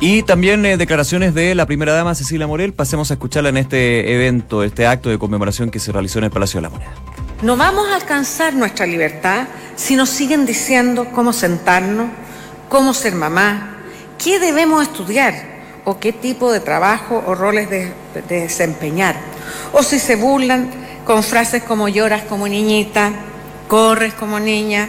Y 0.00 0.22
también 0.22 0.64
eh, 0.64 0.76
declaraciones 0.76 1.34
de 1.34 1.56
la 1.56 1.66
primera 1.66 1.92
dama 1.92 2.14
Cecilia 2.14 2.46
Morel. 2.46 2.72
Pasemos 2.72 3.10
a 3.10 3.14
escucharla 3.14 3.48
en 3.48 3.56
este 3.56 4.14
evento, 4.14 4.62
este 4.62 4.86
acto 4.86 5.08
de 5.08 5.18
conmemoración 5.18 5.70
que 5.70 5.80
se 5.80 5.90
realizó 5.90 6.18
en 6.18 6.26
el 6.26 6.30
Palacio 6.30 6.58
de 6.58 6.62
la 6.62 6.70
Moneda. 6.70 6.92
No 7.42 7.56
vamos 7.56 7.88
a 7.88 7.96
alcanzar 7.96 8.54
nuestra 8.54 8.86
libertad 8.86 9.48
si 9.74 9.96
nos 9.96 10.08
siguen 10.08 10.46
diciendo 10.46 11.08
cómo 11.12 11.32
sentarnos, 11.32 12.10
cómo 12.68 12.94
ser 12.94 13.16
mamá, 13.16 13.78
qué 14.22 14.38
debemos 14.38 14.84
estudiar 14.84 15.34
o 15.84 15.98
qué 15.98 16.12
tipo 16.12 16.52
de 16.52 16.60
trabajo 16.60 17.22
o 17.26 17.34
roles 17.34 17.68
de, 17.68 17.92
de 18.28 18.40
desempeñar. 18.42 19.16
O 19.72 19.82
si 19.82 19.98
se 19.98 20.14
burlan 20.14 20.70
con 21.04 21.24
frases 21.24 21.64
como 21.64 21.88
lloras 21.88 22.22
como 22.22 22.46
niñita, 22.46 23.10
corres 23.66 24.14
como 24.14 24.38
niña, 24.38 24.88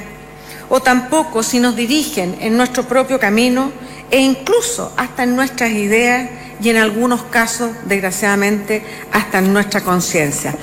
o 0.70 0.82
tampoco 0.82 1.42
si 1.42 1.60
nos 1.60 1.76
dirigen 1.76 2.38
en 2.42 2.56
nuestro 2.56 2.84
propio 2.84 3.20
camino 3.20 3.72
e 4.12 4.20
incluso 4.20 4.94
hasta 4.98 5.24
en 5.24 5.36
nuestras 5.36 5.72
ideas 5.72 6.30
y 6.62 6.70
en 6.70 6.78
algunos 6.78 7.24
casos, 7.24 7.72
desgraciadamente, 7.86 8.84
hasta 9.12 9.40
en 9.40 9.54
nuestra 9.54 9.82
conciencia. 9.82 10.56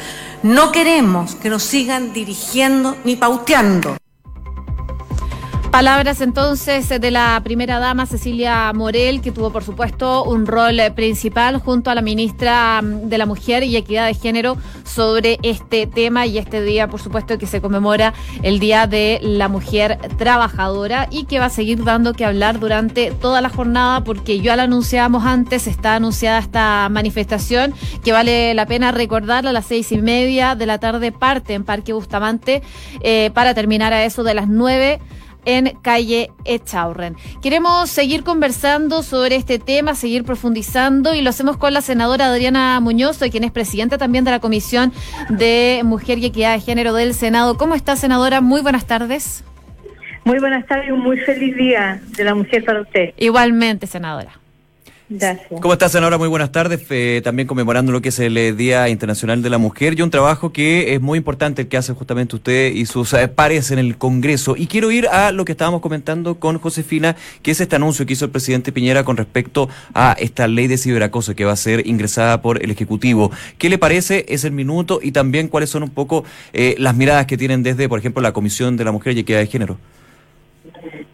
No 0.42 0.72
queremos 0.72 1.34
que 1.34 1.48
nos 1.48 1.62
sigan 1.62 2.12
dirigiendo 2.12 2.96
ni 3.04 3.16
pauteando. 3.16 3.96
Palabras 5.76 6.22
entonces 6.22 6.88
de 6.88 7.10
la 7.10 7.38
primera 7.44 7.78
dama 7.78 8.06
Cecilia 8.06 8.72
Morel, 8.72 9.20
que 9.20 9.30
tuvo 9.30 9.50
por 9.50 9.62
supuesto 9.62 10.24
un 10.24 10.46
rol 10.46 10.80
principal 10.94 11.58
junto 11.58 11.90
a 11.90 11.94
la 11.94 12.00
ministra 12.00 12.80
de 12.82 13.18
la 13.18 13.26
Mujer 13.26 13.62
y 13.62 13.76
Equidad 13.76 14.06
de 14.06 14.14
Género 14.14 14.56
sobre 14.84 15.38
este 15.42 15.86
tema. 15.86 16.24
Y 16.24 16.38
este 16.38 16.62
día, 16.62 16.88
por 16.88 17.02
supuesto, 17.02 17.36
que 17.36 17.46
se 17.46 17.60
conmemora 17.60 18.14
el 18.42 18.58
Día 18.58 18.86
de 18.86 19.18
la 19.20 19.48
Mujer 19.48 19.98
Trabajadora 20.16 21.08
y 21.10 21.24
que 21.24 21.40
va 21.40 21.44
a 21.44 21.50
seguir 21.50 21.84
dando 21.84 22.14
que 22.14 22.24
hablar 22.24 22.58
durante 22.58 23.10
toda 23.10 23.42
la 23.42 23.50
jornada 23.50 24.02
porque 24.02 24.40
ya 24.40 24.56
lo 24.56 24.62
anunciábamos 24.62 25.26
antes, 25.26 25.66
está 25.66 25.96
anunciada 25.96 26.38
esta 26.38 26.88
manifestación 26.88 27.74
que 28.02 28.12
vale 28.12 28.54
la 28.54 28.64
pena 28.64 28.92
recordarla 28.92 29.50
a 29.50 29.52
las 29.52 29.66
seis 29.66 29.92
y 29.92 29.98
media 29.98 30.54
de 30.54 30.64
la 30.64 30.78
tarde 30.78 31.12
parte 31.12 31.52
en 31.52 31.64
Parque 31.64 31.92
Bustamante 31.92 32.62
eh, 33.02 33.30
para 33.34 33.52
terminar 33.52 33.92
a 33.92 34.06
eso 34.06 34.24
de 34.24 34.32
las 34.32 34.48
nueve 34.48 35.00
en 35.46 35.78
calle 35.80 36.30
Echaurren. 36.44 37.16
Queremos 37.40 37.88
seguir 37.88 38.22
conversando 38.22 39.02
sobre 39.02 39.36
este 39.36 39.58
tema, 39.58 39.94
seguir 39.94 40.24
profundizando 40.24 41.14
y 41.14 41.22
lo 41.22 41.30
hacemos 41.30 41.56
con 41.56 41.72
la 41.72 41.80
senadora 41.80 42.26
Adriana 42.26 42.78
Muñoz, 42.80 43.18
quien 43.30 43.44
es 43.44 43.52
presidenta 43.52 43.96
también 43.96 44.24
de 44.24 44.32
la 44.32 44.40
Comisión 44.40 44.92
de 45.30 45.80
Mujer 45.84 46.18
y 46.18 46.26
Equidad 46.26 46.54
de 46.54 46.60
Género 46.60 46.92
del 46.92 47.14
Senado. 47.14 47.56
¿Cómo 47.56 47.74
está, 47.74 47.96
senadora? 47.96 48.42
Muy 48.42 48.60
buenas 48.60 48.86
tardes. 48.86 49.44
Muy 50.24 50.40
buenas 50.40 50.66
tardes 50.66 50.88
y 50.88 50.90
un 50.90 51.00
muy 51.00 51.18
feliz 51.18 51.56
día 51.56 52.00
de 52.16 52.24
la 52.24 52.34
mujer 52.34 52.64
para 52.64 52.80
usted. 52.80 53.14
Igualmente, 53.16 53.86
senadora. 53.86 54.45
Gracias. 55.08 55.60
¿Cómo 55.60 55.72
estás, 55.72 55.92
senadora? 55.92 56.18
Muy 56.18 56.26
buenas 56.26 56.50
tardes. 56.50 56.84
Eh, 56.90 57.20
también 57.22 57.46
conmemorando 57.46 57.92
lo 57.92 58.00
que 58.00 58.08
es 58.08 58.18
el 58.18 58.36
eh, 58.36 58.52
Día 58.52 58.88
Internacional 58.88 59.40
de 59.40 59.50
la 59.50 59.58
Mujer 59.58 59.94
y 59.96 60.02
un 60.02 60.10
trabajo 60.10 60.52
que 60.52 60.94
es 60.94 61.00
muy 61.00 61.18
importante 61.18 61.62
el 61.62 61.68
que 61.68 61.76
hace 61.76 61.92
justamente 61.92 62.34
usted 62.34 62.72
y 62.72 62.86
sus 62.86 63.12
eh, 63.12 63.28
pares 63.28 63.70
en 63.70 63.78
el 63.78 63.98
Congreso. 63.98 64.56
Y 64.56 64.66
quiero 64.66 64.90
ir 64.90 65.06
a 65.06 65.30
lo 65.30 65.44
que 65.44 65.52
estábamos 65.52 65.80
comentando 65.80 66.40
con 66.40 66.58
Josefina, 66.58 67.14
que 67.42 67.52
es 67.52 67.60
este 67.60 67.76
anuncio 67.76 68.04
que 68.04 68.14
hizo 68.14 68.24
el 68.24 68.32
presidente 68.32 68.72
Piñera 68.72 69.04
con 69.04 69.16
respecto 69.16 69.68
a 69.94 70.16
esta 70.18 70.48
ley 70.48 70.66
de 70.66 70.76
ciberacoso 70.76 71.36
que 71.36 71.44
va 71.44 71.52
a 71.52 71.56
ser 71.56 71.86
ingresada 71.86 72.42
por 72.42 72.60
el 72.64 72.72
Ejecutivo. 72.72 73.30
¿Qué 73.58 73.70
le 73.70 73.78
parece? 73.78 74.26
Es 74.28 74.42
el 74.42 74.52
minuto 74.52 74.98
y 75.00 75.12
también 75.12 75.46
cuáles 75.46 75.70
son 75.70 75.84
un 75.84 75.90
poco 75.90 76.24
las 76.52 76.96
miradas 76.96 77.26
que 77.26 77.36
tienen 77.36 77.62
desde, 77.62 77.88
por 77.88 77.98
ejemplo, 77.98 78.22
la 78.22 78.32
Comisión 78.32 78.76
de 78.76 78.84
la 78.84 78.92
Mujer 78.92 79.16
y 79.16 79.20
Equidad 79.20 79.38
de 79.38 79.46
Género. 79.46 79.78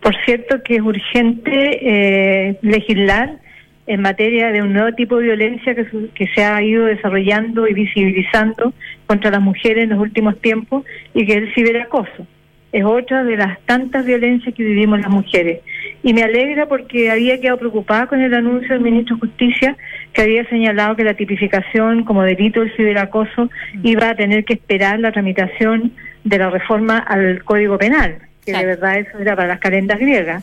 Por 0.00 0.14
cierto 0.24 0.62
que 0.64 0.76
es 0.76 0.82
urgente 0.82 2.58
legislar 2.62 3.41
en 3.86 4.00
materia 4.00 4.52
de 4.52 4.62
un 4.62 4.72
nuevo 4.72 4.92
tipo 4.94 5.16
de 5.16 5.24
violencia 5.24 5.74
que, 5.74 5.86
que, 6.14 6.26
se 6.28 6.44
ha 6.44 6.62
ido 6.62 6.86
desarrollando 6.86 7.66
y 7.66 7.74
visibilizando 7.74 8.72
contra 9.06 9.30
las 9.30 9.40
mujeres 9.40 9.84
en 9.84 9.90
los 9.90 9.98
últimos 9.98 10.40
tiempos 10.40 10.84
y 11.14 11.26
que 11.26 11.32
es 11.32 11.38
el 11.38 11.54
ciberacoso. 11.54 12.26
Es 12.70 12.84
otra 12.84 13.22
de 13.22 13.36
las 13.36 13.60
tantas 13.66 14.06
violencias 14.06 14.54
que 14.54 14.62
vivimos 14.64 15.00
las 15.00 15.10
mujeres. 15.10 15.60
Y 16.02 16.14
me 16.14 16.22
alegra 16.22 16.66
porque 16.66 17.10
había 17.10 17.38
quedado 17.38 17.58
preocupada 17.58 18.06
con 18.06 18.20
el 18.20 18.32
anuncio 18.32 18.70
del 18.70 18.80
ministro 18.80 19.16
de 19.16 19.20
Justicia 19.20 19.76
que 20.14 20.22
había 20.22 20.48
señalado 20.48 20.96
que 20.96 21.04
la 21.04 21.14
tipificación 21.14 22.04
como 22.04 22.22
delito 22.22 22.60
del 22.60 22.74
ciberacoso 22.74 23.50
iba 23.82 24.08
a 24.08 24.14
tener 24.14 24.44
que 24.44 24.54
esperar 24.54 25.00
la 25.00 25.12
tramitación 25.12 25.92
de 26.24 26.38
la 26.38 26.48
reforma 26.48 26.98
al 26.98 27.44
Código 27.44 27.76
Penal, 27.76 28.18
que 28.44 28.52
de 28.52 28.64
verdad 28.64 28.98
eso 28.98 29.18
era 29.18 29.36
para 29.36 29.48
las 29.48 29.58
calendas 29.58 29.98
griegas 29.98 30.42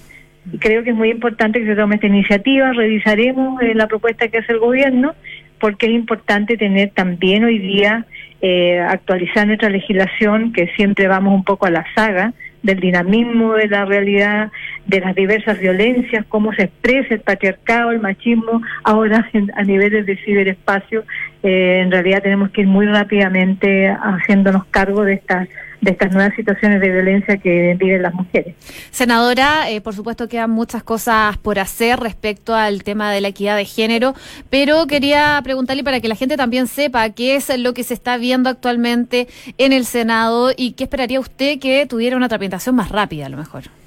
creo 0.59 0.83
que 0.83 0.91
es 0.91 0.95
muy 0.95 1.09
importante 1.09 1.59
que 1.59 1.65
se 1.65 1.75
tome 1.75 1.95
esta 1.95 2.07
iniciativa. 2.07 2.71
Revisaremos 2.73 3.61
eh, 3.61 3.73
la 3.75 3.87
propuesta 3.87 4.27
que 4.27 4.39
hace 4.39 4.53
el 4.53 4.59
gobierno 4.59 5.13
porque 5.59 5.87
es 5.87 5.91
importante 5.91 6.57
tener 6.57 6.91
también 6.91 7.43
hoy 7.43 7.59
día 7.59 8.05
eh, 8.41 8.79
actualizar 8.79 9.45
nuestra 9.45 9.69
legislación, 9.69 10.53
que 10.53 10.67
siempre 10.75 11.07
vamos 11.07 11.33
un 11.33 11.43
poco 11.43 11.65
a 11.65 11.69
la 11.69 11.85
saga 11.93 12.33
del 12.63 12.79
dinamismo 12.79 13.53
de 13.53 13.67
la 13.67 13.85
realidad, 13.85 14.51
de 14.85 14.99
las 14.99 15.15
diversas 15.15 15.59
violencias, 15.59 16.25
cómo 16.27 16.53
se 16.53 16.63
expresa 16.63 17.13
el 17.13 17.21
patriarcado, 17.21 17.91
el 17.91 17.99
machismo, 17.99 18.61
ahora 18.83 19.29
a 19.55 19.63
niveles 19.63 20.05
de 20.05 20.17
ciberespacio. 20.17 21.03
Eh, 21.43 21.79
en 21.81 21.91
realidad 21.91 22.23
tenemos 22.23 22.49
que 22.51 22.61
ir 22.61 22.67
muy 22.67 22.85
rápidamente 22.85 23.89
haciéndonos 23.89 24.65
cargo 24.65 25.03
de 25.03 25.13
estas 25.13 25.47
de 25.81 25.91
estas 25.91 26.11
nuevas 26.11 26.35
situaciones 26.35 26.81
de 26.81 26.89
violencia 26.89 27.37
que 27.37 27.75
viven 27.79 28.01
las 28.01 28.13
mujeres. 28.13 28.55
Senadora, 28.91 29.69
eh, 29.69 29.81
por 29.81 29.95
supuesto 29.95 30.27
quedan 30.27 30.51
muchas 30.51 30.83
cosas 30.83 31.37
por 31.37 31.59
hacer 31.59 31.99
respecto 31.99 32.55
al 32.55 32.83
tema 32.83 33.11
de 33.11 33.21
la 33.21 33.29
equidad 33.29 33.55
de 33.55 33.65
género, 33.65 34.13
pero 34.49 34.87
quería 34.87 35.39
preguntarle 35.43 35.83
para 35.83 35.99
que 35.99 36.07
la 36.07 36.15
gente 36.15 36.37
también 36.37 36.67
sepa 36.67 37.09
qué 37.11 37.35
es 37.35 37.57
lo 37.57 37.73
que 37.73 37.83
se 37.83 37.93
está 37.93 38.17
viendo 38.17 38.49
actualmente 38.49 39.27
en 39.57 39.73
el 39.73 39.85
Senado 39.85 40.51
y 40.55 40.73
qué 40.73 40.83
esperaría 40.85 41.19
usted 41.19 41.59
que 41.59 41.85
tuviera 41.85 42.17
una 42.17 42.29
tramitación 42.29 42.75
más 42.75 42.89
rápida 42.89 43.27
a 43.27 43.29
lo 43.29 43.37
mejor. 43.37 43.78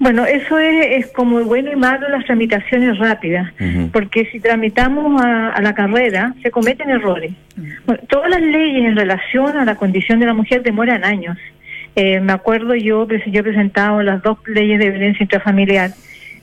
Bueno, 0.00 0.24
eso 0.24 0.58
es, 0.58 1.04
es 1.04 1.12
como 1.12 1.44
bueno 1.44 1.70
y 1.70 1.76
malo 1.76 2.08
las 2.08 2.24
tramitaciones 2.24 2.98
rápidas, 2.98 3.52
porque 3.92 4.24
si 4.32 4.40
tramitamos 4.40 5.22
a, 5.22 5.60
la 5.60 5.74
carrera 5.74 6.34
se 6.42 6.50
cometen 6.50 6.88
errores. 6.88 7.32
todas 8.08 8.30
las 8.30 8.40
leyes 8.40 8.86
en 8.86 8.96
relación 8.96 9.58
a 9.58 9.66
la 9.66 9.74
condición 9.74 10.18
de 10.18 10.24
la 10.24 10.32
mujer 10.32 10.62
demoran 10.62 11.04
años. 11.04 11.36
Eh, 11.96 12.18
me 12.18 12.32
acuerdo 12.32 12.74
yo, 12.74 13.06
yo 13.06 13.40
he 13.40 13.42
presentado 13.42 14.02
las 14.02 14.22
dos 14.22 14.38
leyes 14.46 14.78
de 14.78 14.88
violencia 14.88 15.22
intrafamiliar. 15.22 15.90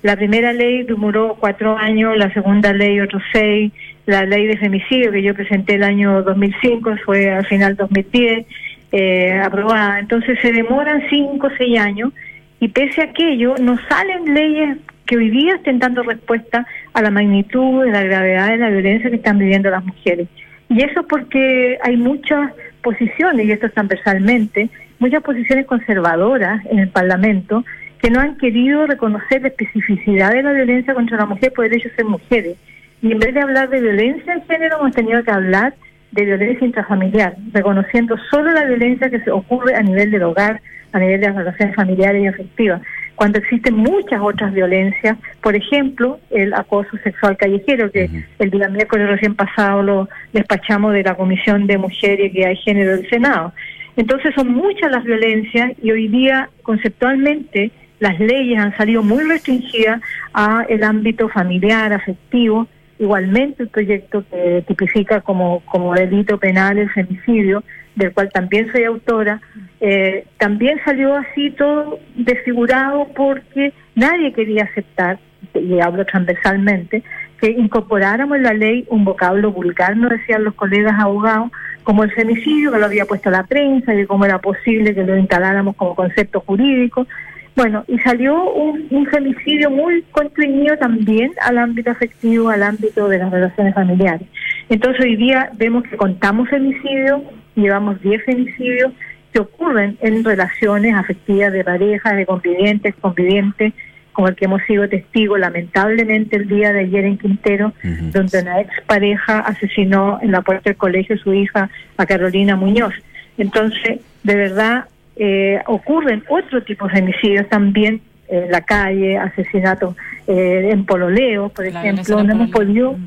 La 0.03 0.15
primera 0.15 0.53
ley 0.53 0.83
demoró 0.83 1.35
cuatro 1.39 1.75
años, 1.79 2.15
la 2.15 2.31
segunda 2.33 2.73
ley 2.73 2.99
otros 2.99 3.23
seis, 3.33 3.73
la 4.05 4.23
ley 4.23 4.45
de 4.45 4.57
femicidio 4.57 5.11
que 5.11 5.23
yo 5.23 5.33
presenté 5.33 5.75
el 5.75 5.83
año 5.83 6.21
2005 6.21 6.97
fue 7.03 7.31
al 7.31 7.47
final 7.47 7.75
2010 7.75 8.45
eh, 8.91 9.41
aprobada. 9.43 9.97
Entonces 9.97 10.37
se 10.43 10.51
demoran 10.51 11.01
cinco 11.09 11.47
o 11.47 11.57
seis 11.57 11.79
años 11.79 12.13
y 12.59 12.69
pese 12.69 13.01
a 13.01 13.05
aquello 13.05 13.55
no 13.59 13.77
salen 13.87 14.33
leyes 14.33 14.77
que 15.05 15.17
hoy 15.17 15.29
día 15.29 15.55
estén 15.55 15.79
dando 15.79 16.03
respuesta 16.03 16.67
a 16.93 17.01
la 17.01 17.11
magnitud 17.11 17.85
de 17.85 17.91
la 17.91 18.03
gravedad 18.03 18.49
de 18.49 18.57
la 18.57 18.69
violencia 18.69 19.09
que 19.09 19.15
están 19.15 19.39
viviendo 19.39 19.69
las 19.69 19.85
mujeres. 19.85 20.27
Y 20.69 20.83
eso 20.83 21.03
porque 21.07 21.77
hay 21.81 21.95
muchas 21.95 22.51
posiciones, 22.81 23.45
y 23.45 23.51
esto 23.51 23.67
es 23.67 23.73
transversalmente, 23.73 24.69
muchas 24.99 25.23
posiciones 25.23 25.65
conservadoras 25.65 26.65
en 26.65 26.79
el 26.79 26.89
Parlamento 26.89 27.63
que 28.01 28.09
no 28.09 28.19
han 28.19 28.37
querido 28.37 28.85
reconocer 28.85 29.41
la 29.41 29.47
especificidad 29.47 30.31
de 30.31 30.43
la 30.43 30.53
violencia 30.53 30.93
contra 30.93 31.17
la 31.17 31.25
mujer 31.25 31.53
por 31.53 31.65
el 31.65 31.73
hecho 31.73 31.89
de 31.89 31.95
ser 31.95 32.05
mujeres. 32.05 32.57
Y 33.01 33.11
en 33.11 33.19
vez 33.19 33.33
de 33.33 33.41
hablar 33.41 33.69
de 33.69 33.81
violencia 33.81 34.33
en 34.33 34.43
género, 34.43 34.79
hemos 34.79 34.95
tenido 34.95 35.23
que 35.23 35.31
hablar 35.31 35.73
de 36.11 36.25
violencia 36.25 36.65
intrafamiliar, 36.65 37.35
reconociendo 37.53 38.17
solo 38.29 38.51
la 38.51 38.65
violencia 38.65 39.09
que 39.09 39.19
se 39.21 39.31
ocurre 39.31 39.75
a 39.75 39.81
nivel 39.81 40.11
del 40.11 40.23
hogar, 40.23 40.61
a 40.91 40.99
nivel 40.99 41.21
de 41.21 41.27
las 41.27 41.35
relaciones 41.35 41.75
familiares 41.75 42.23
y 42.23 42.27
afectivas, 42.27 42.81
cuando 43.17 43.39
existen 43.39 43.75
muchas 43.75 44.21
otras 44.21 44.53
violencias, 44.53 45.17
por 45.41 45.55
ejemplo, 45.55 46.19
el 46.29 46.53
acoso 46.53 46.97
sexual 47.03 47.35
callejero, 47.35 47.91
que 47.91 48.07
el 48.37 48.51
día 48.51 48.69
miércoles 48.69 49.09
recién 49.09 49.33
pasado 49.33 49.81
lo 49.81 50.09
despachamos 50.33 50.93
de 50.93 51.01
la 51.01 51.15
Comisión 51.15 51.65
de 51.65 51.79
Mujer 51.79 52.19
y 52.19 52.43
hay 52.43 52.55
Género 52.57 52.91
del 52.95 53.09
Senado. 53.09 53.53
Entonces 53.95 54.35
son 54.35 54.53
muchas 54.53 54.91
las 54.91 55.03
violencias 55.03 55.71
y 55.81 55.89
hoy 55.89 56.07
día 56.09 56.51
conceptualmente 56.61 57.71
las 57.99 58.19
leyes 58.19 58.59
han 58.59 58.77
salido 58.77 59.01
muy 59.01 59.23
restringidas 59.23 59.99
a 60.31 60.63
el 60.69 60.83
ámbito 60.83 61.27
familiar, 61.27 61.91
afectivo, 61.93 62.67
igualmente 62.99 63.63
el 63.63 63.69
proyecto 63.69 64.23
que 64.29 64.63
tipifica 64.67 65.21
como, 65.21 65.61
como 65.61 65.95
delito 65.95 66.37
penal 66.37 66.77
el 66.77 66.89
femicidio, 66.91 67.63
del 67.97 68.13
cual 68.13 68.29
también 68.31 68.71
soy 68.71 68.83
autora, 68.83 69.41
eh, 69.81 70.25
también 70.37 70.79
salió 70.85 71.15
así 71.15 71.51
todo 71.51 71.99
desfigurado 72.15 73.07
porque 73.15 73.73
nadie 73.95 74.31
quería 74.33 74.63
aceptar, 74.63 75.19
y 75.53 75.79
hablo 75.79 76.05
transversalmente, 76.05 77.03
que 77.41 77.49
incorporáramos 77.49 78.37
en 78.37 78.43
la 78.43 78.53
ley 78.53 78.85
un 78.89 79.03
vocablo 79.03 79.51
vulgar, 79.51 79.97
no 79.97 80.09
decían 80.09 80.43
los 80.43 80.53
colegas 80.53 80.99
abogados, 80.99 81.51
como 81.83 82.03
el 82.03 82.11
femicidio, 82.11 82.71
que 82.71 82.79
lo 82.79 82.85
había 82.85 83.05
puesto 83.05 83.31
la 83.31 83.43
prensa, 83.43 83.95
y 83.95 84.05
cómo 84.05 84.25
era 84.25 84.39
posible 84.39 84.93
que 84.93 85.03
lo 85.03 85.17
instaláramos 85.17 85.75
como 85.75 85.95
concepto 85.95 86.41
jurídico. 86.41 87.07
Bueno, 87.55 87.83
y 87.87 87.97
salió 87.99 88.51
un, 88.53 89.07
femicidio 89.07 89.71
muy 89.71 90.03
contrañido 90.11 90.77
también 90.77 91.31
al 91.41 91.57
ámbito 91.57 91.89
afectivo, 91.89 92.49
al 92.49 92.61
ámbito 92.61 93.07
de 93.07 93.17
las 93.17 93.31
relaciones 93.31 93.73
familiares. 93.73 94.27
Entonces 94.69 95.03
hoy 95.03 95.15
día 95.15 95.49
vemos 95.55 95.83
que 95.85 95.97
contamos 95.97 96.49
femicidios, 96.49 97.21
llevamos 97.61 98.01
10 98.01 98.23
femicidios 98.23 98.91
que 99.33 99.39
ocurren 99.39 99.97
en 100.01 100.23
relaciones 100.23 100.95
afectivas 100.95 101.51
de 101.51 101.63
parejas, 101.63 102.15
de 102.15 102.25
convivientes, 102.25 102.95
convivientes, 102.95 103.73
como 104.13 104.29
el 104.29 104.35
que 104.35 104.45
hemos 104.45 104.63
sido 104.63 104.89
testigos 104.89 105.39
lamentablemente 105.39 106.37
el 106.37 106.47
día 106.47 106.73
de 106.73 106.79
ayer 106.79 107.05
en 107.05 107.17
Quintero, 107.19 107.73
donde 107.83 108.41
una 108.41 108.61
expareja 108.61 109.39
asesinó 109.41 110.17
en 110.23 110.31
la 110.31 110.41
puerta 110.41 110.71
del 110.71 110.77
colegio 110.77 111.17
su 111.17 111.33
hija, 111.33 111.69
a 111.97 112.05
Carolina 112.05 112.55
Muñoz. 112.55 112.95
Entonces, 113.37 113.99
de 114.23 114.35
verdad, 114.35 114.85
eh, 115.17 115.61
ocurren 115.67 116.23
otro 116.29 116.63
tipo 116.63 116.87
de 116.87 116.93
femicidios 116.93 117.47
también 117.49 118.01
en 118.27 118.51
la 118.51 118.61
calle, 118.61 119.17
asesinatos 119.17 119.95
eh, 120.27 120.69
en 120.71 120.85
pololeo, 120.85 121.49
por 121.49 121.65
ejemplo, 121.65 122.23
no 122.23 122.33
hemos 122.33 122.49
podido. 122.49 122.97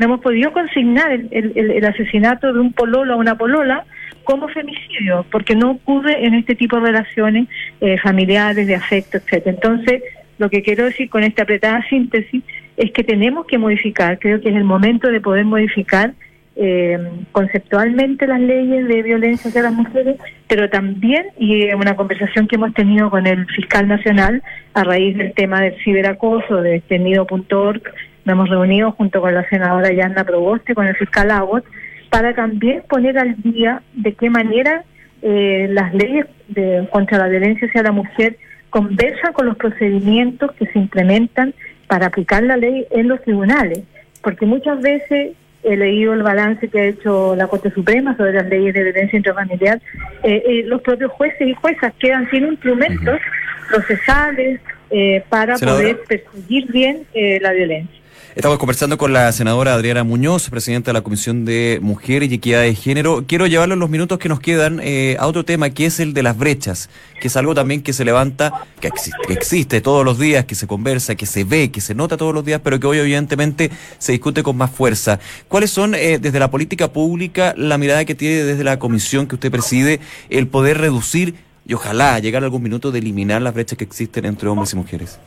No 0.00 0.06
hemos 0.06 0.20
podido 0.20 0.50
consignar 0.52 1.12
el, 1.12 1.52
el, 1.54 1.84
asesinato 1.84 2.54
de 2.54 2.58
un 2.58 2.72
pololo 2.72 3.12
a 3.12 3.16
una 3.16 3.36
polola 3.36 3.84
como 4.24 4.48
femicidio, 4.48 5.26
porque 5.30 5.54
no 5.54 5.72
ocurre 5.72 6.24
en 6.24 6.32
este 6.32 6.54
tipo 6.54 6.76
de 6.76 6.86
relaciones 6.86 7.48
eh, 7.82 7.98
familiares, 7.98 8.66
de 8.66 8.74
afecto, 8.74 9.18
etcétera. 9.18 9.50
Entonces, 9.50 10.02
lo 10.38 10.48
que 10.48 10.62
quiero 10.62 10.86
decir 10.86 11.10
con 11.10 11.22
esta 11.22 11.42
apretada 11.42 11.86
síntesis 11.90 12.42
es 12.78 12.92
que 12.92 13.04
tenemos 13.04 13.46
que 13.46 13.58
modificar, 13.58 14.18
creo 14.18 14.40
que 14.40 14.48
es 14.48 14.56
el 14.56 14.64
momento 14.64 15.08
de 15.08 15.20
poder 15.20 15.44
modificar 15.44 16.14
eh, 16.56 16.98
conceptualmente 17.32 18.26
las 18.26 18.40
leyes 18.40 18.88
de 18.88 19.02
violencia 19.02 19.50
hacia 19.50 19.62
las 19.62 19.74
mujeres, 19.74 20.16
pero 20.48 20.70
también, 20.70 21.26
y 21.38 21.64
en 21.64 21.76
una 21.76 21.94
conversación 21.94 22.48
que 22.48 22.56
hemos 22.56 22.72
tenido 22.72 23.10
con 23.10 23.26
el 23.26 23.46
fiscal 23.48 23.86
nacional 23.86 24.42
a 24.72 24.82
raíz 24.82 25.16
del 25.18 25.34
tema 25.34 25.60
del 25.60 25.74
ciberacoso, 25.84 26.62
de 26.62 26.76
extendido.org, 26.76 27.82
nos 28.24 28.32
hemos 28.34 28.48
reunido 28.48 28.92
junto 28.92 29.20
con 29.20 29.34
la 29.34 29.48
senadora 29.48 29.92
Yanna 29.92 30.24
Proboste, 30.24 30.74
con 30.74 30.86
el 30.86 30.96
fiscal 30.96 31.30
Abbott, 31.30 31.64
para 32.10 32.34
también 32.34 32.82
poner 32.88 33.18
al 33.18 33.40
día 33.42 33.82
de 33.94 34.14
qué 34.14 34.30
manera 34.30 34.84
eh, 35.22 35.68
las 35.70 35.94
leyes 35.94 36.26
de, 36.48 36.88
contra 36.90 37.18
la 37.18 37.28
violencia 37.28 37.68
hacia 37.68 37.82
la 37.82 37.92
mujer 37.92 38.36
conversan 38.70 39.32
con 39.32 39.46
los 39.46 39.56
procedimientos 39.56 40.52
que 40.52 40.66
se 40.66 40.78
implementan 40.78 41.54
para 41.86 42.06
aplicar 42.06 42.42
la 42.42 42.56
ley 42.56 42.86
en 42.90 43.08
los 43.08 43.20
tribunales, 43.22 43.80
porque 44.22 44.46
muchas 44.46 44.80
veces 44.80 45.32
he 45.62 45.76
leído 45.76 46.14
el 46.14 46.22
balance 46.22 46.68
que 46.68 46.80
ha 46.80 46.86
hecho 46.86 47.34
la 47.36 47.46
Corte 47.48 47.70
Suprema 47.70 48.16
sobre 48.16 48.32
las 48.32 48.46
leyes 48.46 48.72
de 48.72 48.84
violencia 48.84 49.16
intrafamiliar, 49.16 49.80
eh, 50.22 50.42
eh, 50.46 50.62
los 50.66 50.80
propios 50.82 51.10
jueces 51.12 51.48
y 51.48 51.54
juezas 51.54 51.92
quedan 51.98 52.30
sin 52.30 52.46
instrumentos 52.46 53.20
procesales 53.68 54.60
eh, 54.90 55.22
para 55.28 55.56
poder 55.56 56.00
perseguir 56.08 56.70
bien 56.72 57.02
la 57.40 57.52
violencia. 57.52 57.99
Estamos 58.36 58.58
conversando 58.58 58.96
con 58.96 59.12
la 59.12 59.32
senadora 59.32 59.74
Adriana 59.74 60.04
Muñoz, 60.04 60.50
presidenta 60.50 60.90
de 60.90 60.92
la 60.92 61.00
Comisión 61.02 61.44
de 61.44 61.80
Mujeres 61.82 62.30
y 62.30 62.34
Equidad 62.34 62.62
de 62.62 62.76
Género. 62.76 63.24
Quiero 63.26 63.48
llevarlo 63.48 63.74
en 63.74 63.80
los 63.80 63.90
minutos 63.90 64.18
que 64.20 64.28
nos 64.28 64.38
quedan 64.38 64.78
eh, 64.84 65.16
a 65.18 65.26
otro 65.26 65.44
tema, 65.44 65.70
que 65.70 65.86
es 65.86 65.98
el 65.98 66.14
de 66.14 66.22
las 66.22 66.38
brechas, 66.38 66.90
que 67.20 67.26
es 67.26 67.36
algo 67.36 67.56
también 67.56 67.82
que 67.82 67.92
se 67.92 68.04
levanta, 68.04 68.66
que 68.80 68.88
existe, 69.30 69.80
todos 69.80 70.04
los 70.04 70.20
días, 70.20 70.44
que 70.44 70.54
se 70.54 70.68
conversa, 70.68 71.16
que 71.16 71.26
se 71.26 71.42
ve, 71.42 71.72
que 71.72 71.80
se 71.80 71.96
nota 71.96 72.16
todos 72.16 72.32
los 72.32 72.44
días, 72.44 72.60
pero 72.62 72.78
que 72.78 72.86
hoy 72.86 72.98
evidentemente 72.98 73.72
se 73.98 74.12
discute 74.12 74.44
con 74.44 74.56
más 74.56 74.70
fuerza. 74.70 75.18
¿Cuáles 75.48 75.72
son, 75.72 75.96
eh, 75.96 76.20
desde 76.20 76.38
la 76.38 76.52
política 76.52 76.92
pública, 76.92 77.52
la 77.56 77.78
mirada 77.78 78.04
que 78.04 78.14
tiene 78.14 78.44
desde 78.44 78.62
la 78.62 78.78
comisión 78.78 79.26
que 79.26 79.34
usted 79.34 79.50
preside, 79.50 79.98
el 80.28 80.46
poder 80.46 80.78
reducir 80.78 81.34
y 81.66 81.74
ojalá 81.74 82.16
llegar 82.20 82.44
a 82.44 82.46
algún 82.46 82.62
minuto 82.62 82.92
de 82.92 83.00
eliminar 83.00 83.42
las 83.42 83.54
brechas 83.54 83.76
que 83.76 83.84
existen 83.84 84.24
entre 84.24 84.48
hombres 84.48 84.72
y 84.72 84.76
mujeres? 84.76 85.18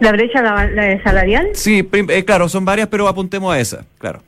¿La 0.00 0.12
brecha 0.12 0.42
salarial? 1.02 1.48
Sí, 1.54 1.88
eh, 1.92 2.24
claro, 2.24 2.48
son 2.48 2.64
varias, 2.64 2.88
pero 2.88 3.08
apuntemos 3.08 3.54
a 3.54 3.58
esa, 3.58 3.86
claro. 3.98 4.20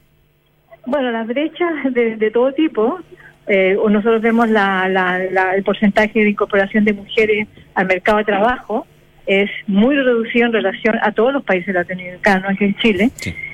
Bueno, 0.86 1.10
las 1.10 1.26
brechas 1.26 1.70
de, 1.92 2.30
todo 2.30 2.52
tipo. 2.52 2.98
Eh, 3.46 3.76
nosotros 3.76 4.22
vemos 4.22 4.48
la, 4.48 5.20
el 5.54 5.62
porcentaje 5.62 6.20
de 6.20 6.30
incorporación 6.30 6.84
de 6.84 6.92
mujeres 6.94 7.48
al 7.74 7.86
mercado 7.86 8.18
de 8.18 8.24
trabajo 8.24 8.86
es 9.26 9.50
muy 9.66 9.94
reducido 9.94 10.46
en 10.46 10.52
relación 10.54 10.96
a 11.02 11.12
todos 11.12 11.34
los 11.34 11.44
países 11.44 11.74
latinoamericanos, 11.74 12.50
aquí 12.50 12.64
en 12.64 12.74
Chile. 12.76 13.10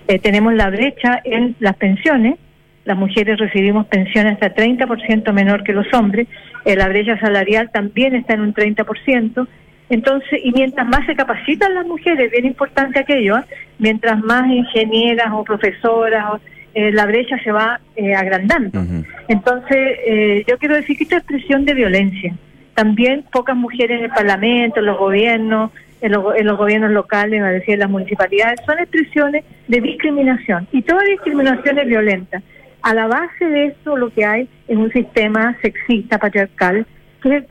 Eh, 0.07 0.21
tenemos 0.21 0.55
la 0.55 0.71
brecha 0.71 1.21
en 1.25 1.57
las 1.59 1.77
pensiones. 1.77 2.37
Las 2.85 2.97
mujeres 2.97 3.39
recibimos 3.39 3.87
pensiones 3.87 4.35
hasta 4.35 4.55
30% 4.55 5.33
menor 5.33 5.65
que 5.65 5.73
los 5.73 5.93
hombres. 5.93 6.29
la 6.65 6.89
brecha 6.89 7.19
salarial 7.19 7.71
también 7.73 8.15
está 8.15 8.35
en 8.35 8.43
un 8.43 8.55
30%. 8.55 9.49
Entonces, 9.91 10.41
y 10.43 10.53
mientras 10.53 10.87
más 10.87 11.05
se 11.07 11.15
capacitan 11.15 11.75
las 11.75 11.87
mujeres, 11.87 12.31
bien 12.31 12.47
importante 12.47 13.01
aquello, 13.01 13.39
¿eh? 13.39 13.45
mientras 13.79 14.19
más 14.23 14.49
ingenieras 14.51 15.29
o 15.33 15.45
profesoras, 15.45 16.41
eh, 16.75 16.91
la 16.91 17.07
brecha 17.07 17.39
se 17.45 17.53
va 17.53 17.81
eh, 17.95 18.15
agrandando. 18.15 18.83
Entonces, 19.29 20.45
yo 20.47 20.59
quiero 20.59 20.75
decir 20.75 20.97
que 20.97 21.05
esta 21.05 21.19
expresión 21.19 21.65
de 21.65 21.75
violencia, 21.75 22.35
también 22.75 23.25
pocas 23.31 23.57
mujeres 23.57 23.99
en 23.99 24.05
el 24.07 24.11
Parlamento, 24.11 24.81
en 24.81 24.87
los 24.87 24.99
gobiernos, 24.99 25.71
en 26.01 26.13
los, 26.47 26.59
gobiernos 26.59 26.91
locales, 26.91 27.41
a 27.43 27.49
decir, 27.49 27.75
en 27.75 27.81
las 27.81 27.91
municipalidades, 27.91 28.61
son 28.67 28.79
expresiones 28.79 29.45
de 29.69 29.81
discriminación. 29.81 30.69
Y 30.71 30.83
toda 30.83 31.03
discriminación 31.05 31.79
es 31.79 31.87
violenta. 31.87 32.43
A 32.83 32.93
la 32.93 33.07
base 33.07 33.47
de 33.47 33.67
eso 33.67 33.97
lo 33.97 34.11
que 34.11 34.25
hay 34.27 34.49
es 34.69 34.77
un 34.77 34.93
sistema 34.93 35.57
sexista, 35.63 36.19
patriarcal, 36.19 36.87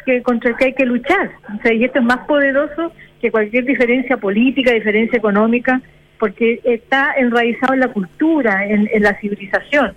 que, 0.06 0.22
contra 0.22 0.52
el 0.52 0.58
que 0.58 0.66
hay 0.66 0.74
que 0.74 0.86
luchar. 0.86 1.32
O 1.58 1.62
sea, 1.62 1.74
y 1.74 1.84
esto 1.84 2.00
es 2.00 2.06
más 2.06 2.26
poderoso 2.28 2.92
que 3.22 3.32
cualquier 3.32 3.66
diferencia 3.66 4.18
política, 4.18 4.72
diferencia 4.72 5.18
económica, 5.18 5.82
porque 6.20 6.60
está 6.64 7.14
enraizado 7.18 7.74
en 7.74 7.80
la 7.82 7.90
cultura, 7.90 8.66
en, 8.66 8.88
la 9.02 9.18
civilización. 9.20 9.94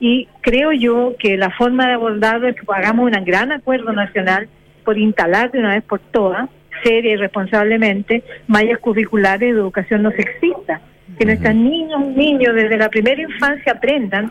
Y 0.00 0.28
creo 0.40 0.72
yo 0.72 1.14
que 1.18 1.36
la 1.36 1.50
forma 1.50 1.88
de 1.88 1.94
abordarlo 1.94 2.48
es 2.48 2.56
que 2.56 2.66
hagamos 2.68 3.10
un 3.10 3.24
gran 3.24 3.52
acuerdo 3.52 3.92
nacional 3.92 4.48
por 4.84 4.96
instalar 4.96 5.50
de 5.50 5.58
una 5.58 5.74
vez 5.74 5.84
por 5.84 5.98
todas, 5.98 6.48
seria 6.82 7.12
y 7.12 7.16
responsablemente, 7.16 8.22
mallas 8.46 8.78
curriculares 8.78 9.54
de 9.54 9.60
educación 9.60 10.02
no 10.02 10.10
sexista. 10.12 10.80
Que 11.18 11.24
nuestros 11.24 11.54
niños, 11.54 12.00
niños 12.06 12.54
desde 12.54 12.76
la 12.76 12.88
primera 12.88 13.20
infancia 13.20 13.72
aprendan 13.72 14.30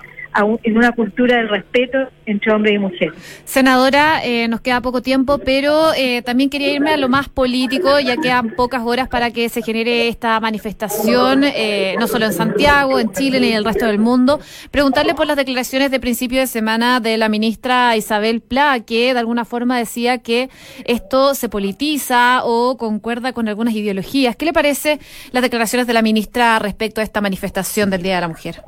en 0.64 0.78
una 0.78 0.92
cultura 0.92 1.38
del 1.38 1.50
respeto 1.50 1.98
entre 2.26 2.52
hombres 2.52 2.76
y 2.76 2.78
mujeres. 2.78 3.14
Senadora, 3.46 4.24
eh, 4.24 4.48
nos 4.48 4.62
queda 4.62 4.82
poco 4.82 5.02
tiempo, 5.02 5.40
pero 5.40 5.94
eh, 5.94 6.22
también 6.22 6.50
quería 6.50 6.74
irme 6.74 6.92
a 6.92 6.98
lo 6.98 7.10
más 7.10 7.30
político, 7.30 8.00
ya 8.00 8.18
quedan 8.18 8.52
pocas 8.52 8.84
horas 8.84 9.08
para 9.08 9.32
que 9.32 9.50
se 9.50 9.62
genere 9.62 10.08
esta 10.10 10.40
manifestación, 10.40 11.44
eh, 11.44 11.96
no 12.00 12.08
solo 12.08 12.26
en 12.26 12.34
Santiago, 12.34 13.00
en 13.00 13.12
Chile 13.14 13.40
ni 13.40 13.50
en 13.50 13.58
el 13.58 13.66
resto 13.66 13.86
del 13.86 14.00
mundo. 14.00 14.40
Preguntarle 14.72 15.16
por 15.16 15.26
las 15.26 15.38
declaraciones 15.38 15.90
de 15.90 16.00
principio 16.00 16.40
de 16.40 16.48
semana 16.48 17.00
de 17.00 17.18
la 17.18 17.30
ministra 17.30 17.96
Isabel 17.96 18.42
Pla, 18.42 18.82
que 18.86 19.14
de 19.14 19.20
alguna 19.20 19.46
forma 19.46 19.78
decía 19.78 20.20
que 20.20 20.50
esto 20.86 21.34
se 21.34 21.50
politiza 21.50 22.42
o 22.44 22.78
concuerda 22.78 23.34
con 23.34 23.48
algunas 23.48 23.74
ideologías. 23.74 24.36
¿Qué 24.36 24.46
le 24.46 24.54
parece 24.54 25.00
las 25.32 25.42
declaraciones 25.42 25.88
de 25.88 25.94
la 25.94 26.02
ministra 26.02 26.60
respecto 26.60 27.02
a 27.02 27.04
esta 27.04 27.22
manifestación 27.22 27.90
del 27.90 28.04
Día 28.04 28.16
de 28.16 28.22
la 28.22 28.28
Mujer? 28.28 28.62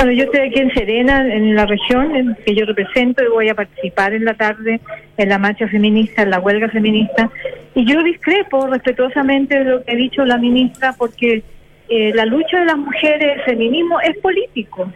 Bueno, 0.00 0.14
yo 0.14 0.24
estoy 0.24 0.48
aquí 0.48 0.60
en 0.60 0.72
Serena, 0.72 1.20
en 1.30 1.54
la 1.54 1.66
región 1.66 2.16
en 2.16 2.34
que 2.46 2.54
yo 2.54 2.64
represento, 2.64 3.22
y 3.22 3.28
voy 3.28 3.50
a 3.50 3.54
participar 3.54 4.14
en 4.14 4.24
la 4.24 4.32
tarde 4.32 4.80
en 5.18 5.28
la 5.28 5.36
marcha 5.36 5.68
feminista, 5.68 6.22
en 6.22 6.30
la 6.30 6.40
huelga 6.40 6.70
feminista. 6.70 7.30
Y 7.74 7.84
yo 7.84 8.02
discrepo 8.02 8.66
respetuosamente 8.66 9.58
de 9.58 9.64
lo 9.64 9.84
que 9.84 9.92
ha 9.92 9.96
dicho 9.96 10.24
la 10.24 10.38
ministra, 10.38 10.94
porque 10.96 11.42
eh, 11.90 12.12
la 12.14 12.24
lucha 12.24 12.60
de 12.60 12.64
las 12.64 12.78
mujeres, 12.78 13.36
el 13.36 13.42
feminismo, 13.42 14.00
es 14.00 14.16
político, 14.20 14.90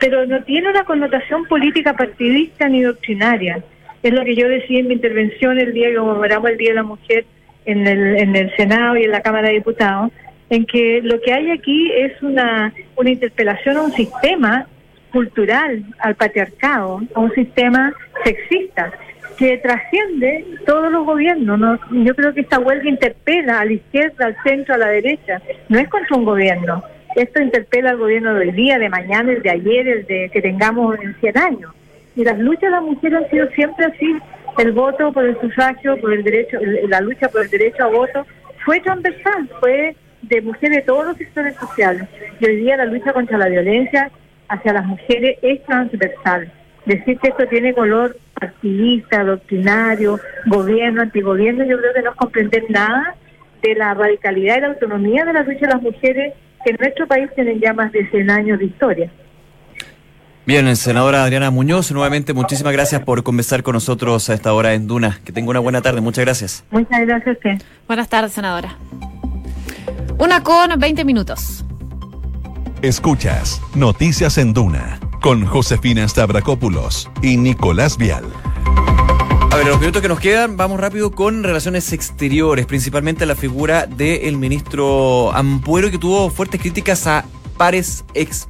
pero 0.00 0.24
no 0.24 0.42
tiene 0.44 0.70
una 0.70 0.84
connotación 0.84 1.44
política 1.44 1.92
partidista 1.92 2.66
ni 2.66 2.80
doctrinaria. 2.80 3.62
Es 4.02 4.14
lo 4.14 4.24
que 4.24 4.36
yo 4.36 4.48
decía 4.48 4.80
en 4.80 4.88
mi 4.88 4.94
intervención 4.94 5.58
el 5.58 5.74
día 5.74 5.90
que 5.90 5.96
conmemoramos 5.96 6.48
el 6.48 6.56
Día 6.56 6.70
de 6.70 6.76
la 6.76 6.82
Mujer 6.82 7.26
en 7.66 7.86
el, 7.86 8.16
en 8.16 8.34
el 8.34 8.56
Senado 8.56 8.96
y 8.96 9.04
en 9.04 9.10
la 9.10 9.20
Cámara 9.20 9.48
de 9.48 9.54
Diputados 9.56 10.10
en 10.50 10.66
que 10.66 11.00
lo 11.02 11.20
que 11.20 11.32
hay 11.32 11.50
aquí 11.50 11.90
es 11.92 12.22
una, 12.22 12.72
una 12.96 13.10
interpelación 13.10 13.76
a 13.76 13.82
un 13.82 13.92
sistema 13.92 14.66
cultural, 15.12 15.84
al 15.98 16.14
patriarcado, 16.14 17.00
a 17.14 17.20
un 17.20 17.32
sistema 17.32 17.92
sexista 18.24 18.92
que 19.36 19.58
trasciende 19.58 20.44
todos 20.66 20.90
los 20.90 21.04
gobiernos. 21.04 21.58
¿no? 21.58 21.78
Yo 21.90 22.14
creo 22.14 22.34
que 22.34 22.40
esta 22.40 22.58
huelga 22.58 22.88
interpela 22.88 23.60
a 23.60 23.64
la 23.64 23.72
izquierda, 23.72 24.26
al 24.26 24.36
centro, 24.42 24.74
a 24.74 24.78
la 24.78 24.88
derecha. 24.88 25.40
No 25.68 25.78
es 25.78 25.88
contra 25.88 26.16
un 26.16 26.24
gobierno. 26.24 26.82
Esto 27.14 27.40
interpela 27.40 27.90
al 27.90 27.98
gobierno 27.98 28.34
del 28.34 28.54
día, 28.54 28.78
de 28.78 28.88
mañana, 28.88 29.32
el 29.32 29.42
de 29.42 29.50
ayer, 29.50 29.88
el 29.88 30.06
de 30.06 30.30
que 30.32 30.42
tengamos 30.42 30.98
en 31.00 31.14
100 31.20 31.38
años. 31.38 31.72
Y 32.14 32.24
las 32.24 32.38
luchas 32.38 32.62
de 32.62 32.70
las 32.70 32.82
mujeres 32.82 33.24
han 33.24 33.30
sido 33.30 33.48
siempre 33.50 33.86
así. 33.86 34.16
El 34.58 34.72
voto 34.72 35.12
por 35.12 35.24
el 35.24 35.38
sufragio, 35.40 35.98
por 35.98 36.12
el 36.12 36.24
derecho, 36.24 36.58
la 36.88 37.00
lucha 37.00 37.28
por 37.28 37.42
el 37.42 37.50
derecho 37.50 37.84
a 37.84 37.88
voto 37.88 38.26
fue 38.64 38.80
transversal, 38.80 39.48
fue 39.60 39.94
de 40.28 40.40
mujeres 40.42 40.78
de 40.78 40.82
todos 40.82 41.06
los 41.06 41.16
sectores 41.16 41.54
sociales. 41.56 42.08
Y 42.40 42.46
hoy 42.46 42.56
día 42.56 42.76
la 42.76 42.86
lucha 42.86 43.12
contra 43.12 43.38
la 43.38 43.48
violencia 43.48 44.10
hacia 44.48 44.72
las 44.72 44.86
mujeres 44.86 45.38
es 45.42 45.62
transversal. 45.64 46.52
Decir 46.84 47.18
que 47.18 47.28
esto 47.28 47.46
tiene 47.48 47.74
color 47.74 48.16
partidista, 48.38 49.24
doctrinario, 49.24 50.20
gobierno, 50.46 51.02
antigobierno, 51.02 51.64
yo 51.64 51.78
creo 51.78 51.94
que 51.94 52.02
no 52.02 52.10
es 52.10 52.16
comprender 52.16 52.64
nada 52.68 53.16
de 53.62 53.74
la 53.74 53.94
radicalidad 53.94 54.58
y 54.58 54.60
la 54.60 54.66
autonomía 54.68 55.24
de 55.24 55.32
la 55.32 55.42
lucha 55.42 55.66
de 55.66 55.72
las 55.72 55.82
mujeres 55.82 56.34
que 56.64 56.70
en 56.70 56.76
nuestro 56.78 57.06
país 57.06 57.28
tienen 57.34 57.60
ya 57.60 57.72
más 57.72 57.90
de 57.92 58.08
100 58.08 58.30
años 58.30 58.58
de 58.58 58.66
historia. 58.66 59.10
Bien, 60.46 60.76
senadora 60.76 61.24
Adriana 61.24 61.50
Muñoz, 61.50 61.90
nuevamente 61.90 62.32
muchísimas 62.32 62.72
gracias 62.72 63.02
por 63.02 63.24
conversar 63.24 63.64
con 63.64 63.72
nosotros 63.72 64.30
a 64.30 64.34
esta 64.34 64.52
hora 64.52 64.74
en 64.74 64.86
Duna. 64.86 65.18
Que 65.24 65.32
tenga 65.32 65.50
una 65.50 65.58
buena 65.58 65.82
tarde, 65.82 66.00
muchas 66.00 66.24
gracias. 66.24 66.64
Muchas 66.70 67.00
gracias 67.00 67.26
a 67.26 67.32
usted. 67.32 67.66
Buenas 67.88 68.08
tardes, 68.08 68.32
senadora. 68.32 68.76
Una 70.18 70.42
con 70.42 70.78
20 70.78 71.04
minutos. 71.04 71.62
Escuchas 72.80 73.60
Noticias 73.74 74.38
en 74.38 74.54
Duna 74.54 74.98
con 75.20 75.44
Josefina 75.44 76.08
Stavrakopoulos 76.08 77.10
y 77.20 77.36
Nicolás 77.36 77.98
Vial. 77.98 78.24
A 79.50 79.56
ver, 79.56 79.66
los 79.66 79.78
minutos 79.78 80.00
que 80.00 80.08
nos 80.08 80.18
quedan, 80.18 80.56
vamos 80.56 80.80
rápido 80.80 81.10
con 81.10 81.42
relaciones 81.42 81.92
exteriores, 81.92 82.64
principalmente 82.64 83.26
la 83.26 83.34
figura 83.34 83.86
del 83.86 84.38
ministro 84.38 85.32
Ampuero, 85.34 85.90
que 85.90 85.98
tuvo 85.98 86.30
fuertes 86.30 86.62
críticas 86.62 87.06
a 87.06 87.26
pares 87.58 88.04
ex 88.14 88.48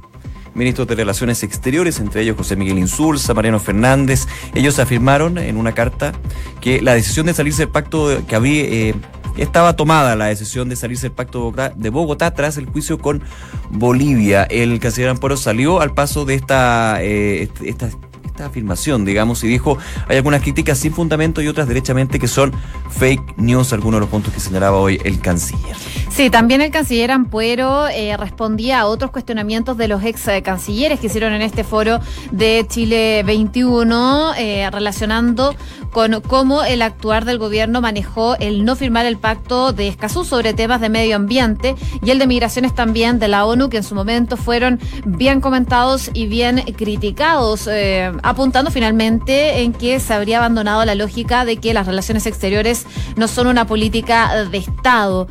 ministros 0.53 0.87
de 0.87 0.95
Relaciones 0.95 1.43
Exteriores, 1.43 1.99
entre 1.99 2.21
ellos 2.21 2.37
José 2.37 2.55
Miguel 2.55 2.79
Insulza, 2.79 3.33
Mariano 3.33 3.59
Fernández. 3.59 4.27
Ellos 4.55 4.79
afirmaron 4.79 5.37
en 5.37 5.57
una 5.57 5.73
carta 5.73 6.13
que 6.61 6.81
la 6.81 6.95
decisión 6.95 7.25
de 7.25 7.33
salirse 7.33 7.63
del 7.63 7.71
pacto 7.71 8.25
que 8.25 8.35
había... 8.35 8.63
Eh, 8.63 8.95
estaba 9.37 9.75
tomada 9.75 10.15
la 10.15 10.25
decisión 10.25 10.69
de 10.69 10.75
salirse 10.75 11.07
del 11.07 11.15
pacto 11.15 11.53
de 11.75 11.89
Bogotá 11.89 12.31
tras 12.31 12.57
el 12.57 12.65
juicio 12.65 12.97
con 12.99 13.23
Bolivia. 13.69 14.43
El 14.43 14.79
canciller 14.79 15.09
Ampuero 15.09 15.37
salió 15.37 15.81
al 15.81 15.93
paso 15.93 16.25
de 16.25 16.35
esta, 16.35 16.97
eh, 17.01 17.49
esta 17.63 17.89
afirmación, 18.45 19.05
digamos, 19.05 19.43
y 19.43 19.47
dijo, 19.47 19.77
hay 20.07 20.17
algunas 20.17 20.41
críticas 20.41 20.77
sin 20.77 20.93
fundamento 20.93 21.41
y 21.41 21.47
otras 21.47 21.67
derechamente 21.67 22.19
que 22.19 22.27
son 22.27 22.53
fake 22.91 23.37
news, 23.37 23.73
algunos 23.73 23.97
de 23.97 24.01
los 24.01 24.09
puntos 24.09 24.33
que 24.33 24.39
señalaba 24.39 24.77
hoy 24.77 24.99
el 25.03 25.19
canciller. 25.19 25.75
Sí, 26.17 26.31
también 26.31 26.61
el 26.61 26.71
canciller 26.71 27.11
Ampuero 27.11 27.87
eh, 27.89 28.17
respondía 28.17 28.79
a 28.79 28.87
otros 28.87 29.11
cuestionamientos 29.11 29.77
de 29.77 29.87
los 29.87 30.03
ex 30.03 30.27
eh, 30.29 30.41
cancilleres 30.41 30.99
que 30.99 31.05
hicieron 31.05 31.31
en 31.31 31.43
este 31.43 31.63
foro 31.63 31.99
de 32.31 32.65
Chile 32.67 33.21
21, 33.21 34.33
eh, 34.35 34.67
relacionando 34.71 35.53
con 35.91 36.19
cómo 36.21 36.63
el 36.63 36.81
actuar 36.81 37.23
del 37.23 37.37
gobierno 37.37 37.81
manejó 37.81 38.35
el 38.37 38.65
no 38.65 38.75
firmar 38.75 39.05
el 39.05 39.19
pacto 39.19 39.73
de 39.73 39.89
Escazú 39.89 40.25
sobre 40.25 40.55
temas 40.55 40.81
de 40.81 40.89
medio 40.89 41.15
ambiente 41.15 41.75
y 42.01 42.09
el 42.09 42.17
de 42.17 42.25
migraciones 42.25 42.73
también 42.73 43.19
de 43.19 43.27
la 43.27 43.45
ONU, 43.45 43.69
que 43.69 43.77
en 43.77 43.83
su 43.83 43.93
momento 43.93 44.37
fueron 44.37 44.79
bien 45.05 45.39
comentados 45.39 46.09
y 46.15 46.25
bien 46.25 46.63
criticados 46.75 47.69
apuntando 48.23 48.71
finalmente 48.71 49.61
en 49.61 49.71
que 49.71 49.99
se 49.99 50.15
habría 50.15 50.39
abandonado 50.39 50.83
la 50.83 50.95
lógica 50.95 51.45
de 51.45 51.57
que 51.57 51.75
las 51.75 51.85
relaciones 51.85 52.25
exteriores 52.25 52.87
no 53.15 53.27
son 53.27 53.45
una 53.45 53.67
política 53.67 54.45
de 54.45 54.57
Estado. 54.57 55.27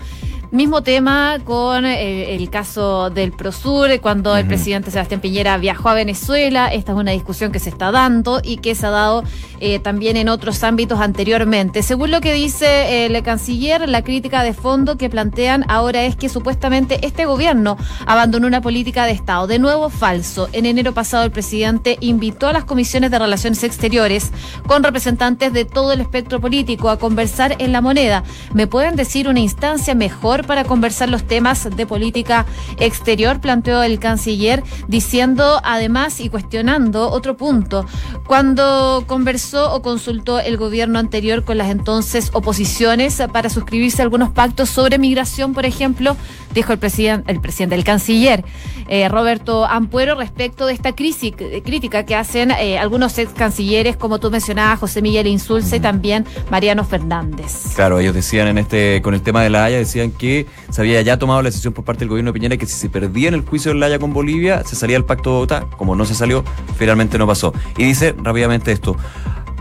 Mismo 0.57 0.83
tema 0.83 1.39
con 1.45 1.85
eh, 1.85 2.35
el 2.35 2.49
caso 2.49 3.11
del 3.11 3.31
Prosur, 3.31 4.01
cuando 4.01 4.35
el 4.39 4.47
presidente 4.47 4.91
Sebastián 4.91 5.21
Piñera 5.21 5.59
viajó 5.59 5.91
a 5.91 5.95
Venezuela. 5.95 6.69
Esta 6.69 6.93
es 6.93 6.99
una 6.99 7.11
discusión 7.11 7.53
que 7.53 7.59
se 7.59 7.69
está 7.69 7.91
dando 7.91 8.41
y 8.43 8.57
que 8.57 8.75
se 8.75 8.87
ha 8.87 8.91
dado 8.91 9.23
eh, 9.61 9.81
también 9.81 10.17
en 10.17 10.31
otros 10.31 10.65
ámbitos 10.65 10.99
anteriormente. 10.99 11.83
Según 11.83 12.11
lo 12.11 12.23
que 12.23 12.33
dice 12.33 12.67
eh, 12.67 13.05
el 13.05 13.23
canciller, 13.23 13.87
la 13.87 14.03
crítica 14.03 14.43
de 14.43 14.55
fondo 14.55 14.97
que 14.97 15.11
plantean 15.11 15.67
ahora 15.69 16.05
es 16.05 16.17
que 16.17 16.31
supuestamente 16.31 17.05
este 17.05 17.27
gobierno 17.27 17.77
abandonó 18.07 18.47
una 18.47 18.63
política 18.63 19.05
de 19.05 19.13
Estado. 19.13 19.47
De 19.47 19.59
nuevo, 19.59 19.91
falso. 19.91 20.49
En 20.55 20.65
enero 20.65 20.95
pasado 20.95 21.25
el 21.25 21.33
presidente 21.33 21.99
invitó 22.01 22.49
a 22.49 22.55
las 22.55 22.65
comisiones 22.65 23.11
de 23.11 23.19
relaciones 23.19 23.63
exteriores 23.63 24.33
con 24.67 24.83
representantes 24.83 25.53
de 25.53 25.67
todo 25.67 25.93
el 25.93 26.01
espectro 26.01 26.41
político 26.41 26.89
a 26.89 26.99
conversar 26.99 27.57
en 27.59 27.73
la 27.73 27.83
moneda. 27.83 28.25
¿Me 28.55 28.67
pueden 28.67 28.97
decir 28.97 29.29
una 29.29 29.41
instancia 29.41 29.95
mejor? 29.95 30.46
Para 30.47 30.65
conversar 30.65 31.09
los 31.09 31.25
temas 31.25 31.69
de 31.77 31.87
política 31.87 32.47
exterior, 32.79 33.41
planteó 33.41 33.83
el 33.83 33.99
canciller, 33.99 34.63
diciendo 34.89 35.61
además 35.65 36.21
y 36.21 36.29
cuestionando 36.29 37.11
otro 37.11 37.37
punto. 37.37 37.87
Cuando 38.27 39.05
conversó 39.07 39.75
o 39.75 39.83
consultó 39.83 40.39
el 40.41 40.57
gobierno 40.57 40.99
anterior 40.99 41.45
con 41.45 41.59
las 41.59 41.71
entonces 41.71 42.31
oposiciones 42.33 43.23
para 43.33 43.51
suscribirse 43.51 44.03
a 44.03 44.05
algunos 44.05 44.31
pactos 44.31 44.71
sobre 44.71 44.99
migración, 44.99 45.55
por 45.55 45.67
ejemplo, 45.67 46.17
dijo 46.55 46.73
el 46.73 46.79
presidente, 46.79 47.31
el 47.31 47.41
presidente, 47.41 47.75
el 47.75 47.85
canciller 47.85 48.45
eh, 48.89 49.09
Roberto 49.09 49.65
Ampuero 49.65 50.15
respecto 50.15 50.67
de 50.67 50.73
esta 50.73 50.95
crisis, 50.95 51.35
crítica 51.37 52.05
que 52.05 52.15
hacen 52.15 52.51
eh, 52.53 52.79
algunos 52.79 53.19
ex 53.19 53.33
cancilleres, 53.33 53.97
como 53.97 54.19
tú 54.19 54.31
mencionabas, 54.31 54.79
José 54.79 55.03
Miguel 55.03 55.27
Insulza 55.27 55.77
y 55.77 55.81
también 55.81 56.25
Mariano 56.51 56.85
Fernández. 56.85 57.75
Claro, 57.75 57.99
ellos 57.99 58.15
decían 58.15 58.49
en 58.49 58.59
este, 58.59 59.03
con 59.03 59.15
el 59.15 59.23
tema 59.23 59.43
de 59.43 59.51
la 59.51 59.65
Haya, 59.65 59.79
decían 59.79 60.13
que 60.13 60.26
se 60.71 60.81
había 60.81 61.01
ya 61.03 61.19
tomado 61.19 61.43
la 61.43 61.49
decisión 61.49 61.73
por 61.73 61.85
parte 61.85 62.01
del 62.01 62.09
gobierno 62.09 62.31
de 62.31 62.35
Piñera 62.35 62.57
que 62.57 62.67
si 62.67 62.75
se 62.75 62.89
perdía 62.89 63.29
en 63.29 63.35
el 63.35 63.43
juicio 63.43 63.73
de 63.73 63.79
la 63.79 63.87
Haya 63.87 63.99
con 63.99 64.13
Bolivia, 64.13 64.63
se 64.65 64.77
salía 64.77 64.97
el 64.97 65.05
pacto 65.05 65.31
de 65.31 65.35
Bogotá. 65.35 65.67
Como 65.77 65.97
no 65.97 66.05
se 66.05 66.15
salió, 66.15 66.45
finalmente 66.79 67.19
no 67.19 67.27
pasó. 67.27 67.53
Y 67.77 67.85
dice 67.85 68.15
rápidamente 68.23 68.73
esto. 68.73 68.97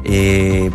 Eh, 0.08 0.70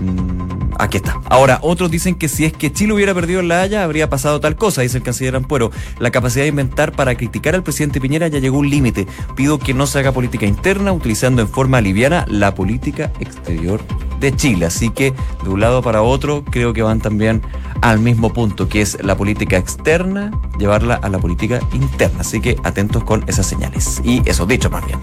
aquí 0.78 0.96
está. 0.96 1.20
Ahora, 1.26 1.60
otros 1.62 1.90
dicen 1.90 2.16
que 2.16 2.28
si 2.28 2.44
es 2.44 2.52
que 2.52 2.72
Chile 2.72 2.92
hubiera 2.92 3.14
perdido 3.14 3.40
en 3.40 3.48
La 3.48 3.62
Haya, 3.62 3.84
habría 3.84 4.10
pasado 4.10 4.40
tal 4.40 4.56
cosa, 4.56 4.82
dice 4.82 4.98
el 4.98 5.04
canciller 5.04 5.36
Ampuero. 5.36 5.70
La 5.98 6.10
capacidad 6.10 6.44
de 6.44 6.48
inventar 6.48 6.92
para 6.92 7.14
criticar 7.14 7.54
al 7.54 7.62
presidente 7.62 8.00
Piñera 8.00 8.28
ya 8.28 8.40
llegó 8.40 8.56
a 8.56 8.60
un 8.60 8.70
límite. 8.70 9.06
Pido 9.36 9.58
que 9.58 9.72
no 9.72 9.86
se 9.86 10.00
haga 10.00 10.12
política 10.12 10.46
interna 10.46 10.92
utilizando 10.92 11.42
en 11.42 11.48
forma 11.48 11.80
liviana 11.80 12.26
la 12.28 12.54
política 12.54 13.12
exterior 13.20 13.80
de 14.20 14.34
Chile. 14.36 14.66
Así 14.66 14.90
que, 14.90 15.12
de 15.42 15.48
un 15.48 15.60
lado 15.60 15.82
para 15.82 16.02
otro, 16.02 16.44
creo 16.44 16.72
que 16.72 16.82
van 16.82 17.00
también 17.00 17.42
al 17.80 17.98
mismo 17.98 18.32
punto, 18.32 18.68
que 18.68 18.82
es 18.82 19.02
la 19.02 19.16
política 19.16 19.56
externa, 19.56 20.30
llevarla 20.58 20.94
a 20.94 21.08
la 21.08 21.18
política 21.18 21.60
interna. 21.72 22.20
Así 22.20 22.40
que 22.40 22.56
atentos 22.62 23.04
con 23.04 23.24
esas 23.26 23.46
señales. 23.46 24.00
Y 24.04 24.22
eso 24.28 24.46
dicho 24.46 24.70
más 24.70 24.84
bien. 24.86 25.00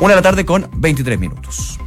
Una 0.00 0.10
de 0.10 0.16
la 0.16 0.22
tarde 0.22 0.44
con 0.44 0.68
23 0.76 1.18
minutos. 1.18 1.78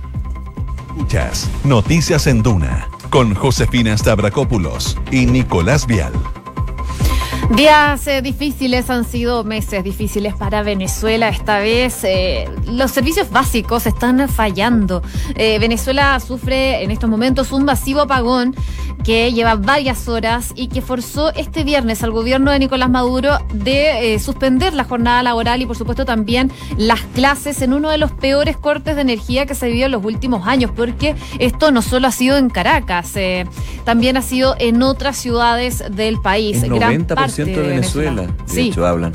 Escuchas 0.90 1.50
Noticias 1.64 2.28
en 2.28 2.44
Duna 2.44 2.88
con 3.10 3.34
Josefina 3.34 3.98
Stavrakopoulos 3.98 4.98
y 5.12 5.26
Nicolás 5.26 5.88
Vial. 5.88 6.14
Días 7.56 8.08
eh, 8.08 8.24
difíciles 8.24 8.90
han 8.90 9.06
sido 9.06 9.44
meses 9.44 9.84
difíciles 9.84 10.34
para 10.34 10.64
Venezuela. 10.64 11.30
Esta 11.30 11.60
vez 11.60 12.04
eh, 12.04 12.50
los 12.66 12.90
servicios 12.90 13.30
básicos 13.30 13.86
están 13.86 14.28
fallando. 14.28 15.04
Eh, 15.36 15.60
Venezuela 15.60 16.20
sufre 16.20 16.82
en 16.82 16.90
estos 16.90 17.08
momentos 17.08 17.52
un 17.52 17.64
masivo 17.64 18.02
apagón 18.02 18.56
que 19.04 19.32
lleva 19.34 19.56
varias 19.56 20.08
horas 20.08 20.54
y 20.56 20.68
que 20.68 20.82
forzó 20.82 21.32
este 21.36 21.64
viernes 21.64 22.04
al 22.04 22.12
gobierno 22.12 22.52
de 22.52 22.60
Nicolás 22.60 22.90
Maduro 22.90 23.38
de 23.54 24.18
suspender 24.24 24.74
la 24.74 24.86
jornada 24.86 25.22
laboral 25.22 25.62
y 25.62 25.66
por 25.66 25.76
supuesto 25.76 26.06
también 26.06 26.52
las 26.78 27.02
clases 27.14 27.62
en 27.62 27.74
uno 27.74 27.90
de 27.90 27.98
los 27.98 28.12
peores 28.12 28.56
cortes 28.56 28.96
de 28.96 29.02
energía 29.02 29.46
que 29.46 29.56
se 29.56 29.68
vivió 29.68 29.88
en 29.88 29.92
los 29.92 30.06
últimos 30.06 30.48
años, 30.48 30.72
porque 30.74 31.16
esto 31.38 31.72
no 31.72 31.82
solo 31.82 32.08
ha 32.08 32.12
sido 32.12 32.38
en 32.38 32.50
Caracas, 32.50 33.14
también 33.84 34.16
ha 34.16 34.22
sido 34.22 34.56
en 34.58 34.82
otras 34.82 35.18
ciudades 35.18 35.84
del 35.92 36.22
país. 36.22 36.64
Gran 36.64 37.04
parte 37.04 37.43
de 37.46 37.68
Venezuela, 37.68 38.28
de 38.54 38.62
hecho, 38.62 38.86
hablan. 38.86 39.14